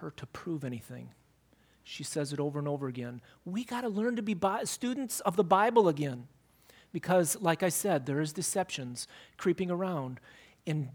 her 0.00 0.10
to 0.12 0.26
prove 0.26 0.64
anything. 0.64 1.10
She 1.84 2.04
says 2.04 2.32
it 2.32 2.40
over 2.40 2.58
and 2.58 2.68
over 2.68 2.86
again. 2.86 3.20
We 3.44 3.64
got 3.64 3.82
to 3.82 3.88
learn 3.88 4.16
to 4.16 4.22
be 4.22 4.34
bi- 4.34 4.64
students 4.64 5.20
of 5.20 5.36
the 5.36 5.44
Bible 5.44 5.88
again. 5.88 6.28
Because, 6.92 7.36
like 7.40 7.62
I 7.62 7.68
said, 7.68 8.06
there 8.06 8.20
is 8.20 8.32
deceptions 8.32 9.06
creeping 9.36 9.70
around. 9.70 10.20
And 10.66 10.90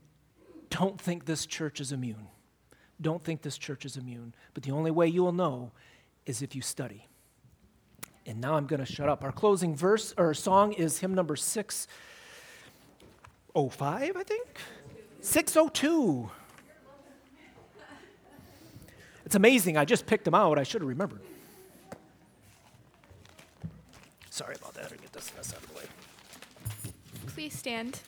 don't 0.69 0.99
think 0.99 1.25
this 1.25 1.45
church 1.45 1.79
is 1.79 1.91
immune. 1.91 2.27
Don't 3.01 3.23
think 3.23 3.41
this 3.41 3.57
church 3.57 3.85
is 3.85 3.97
immune. 3.97 4.33
But 4.53 4.63
the 4.63 4.71
only 4.71 4.91
way 4.91 5.07
you 5.07 5.23
will 5.23 5.33
know 5.33 5.71
is 6.25 6.41
if 6.41 6.55
you 6.55 6.61
study. 6.61 7.07
And 8.25 8.41
now 8.41 8.55
I'm 8.55 8.65
going 8.65 8.83
to 8.83 8.85
shut 8.85 9.07
up. 9.09 9.23
Our 9.23 9.31
closing 9.31 9.75
verse 9.75 10.13
or 10.17 10.33
song 10.33 10.73
is 10.73 10.99
hymn 10.99 11.13
number 11.13 11.35
605, 11.35 14.17
I 14.17 14.23
think. 14.23 14.47
602. 15.21 16.31
It's 19.25 19.35
amazing. 19.35 19.77
I 19.77 19.85
just 19.85 20.05
picked 20.05 20.25
them 20.25 20.35
out. 20.35 20.57
I 20.57 20.63
should 20.63 20.81
have 20.81 20.89
remembered. 20.89 21.21
Sorry 24.29 24.55
about 24.55 24.73
that. 24.73 24.91
I 24.91 24.97
get 24.97 25.13
this 25.13 25.31
mess 25.35 25.53
out 25.53 25.63
of 25.63 25.69
the 25.69 25.75
way. 25.75 25.83
Please 27.27 27.57
stand. 27.57 28.01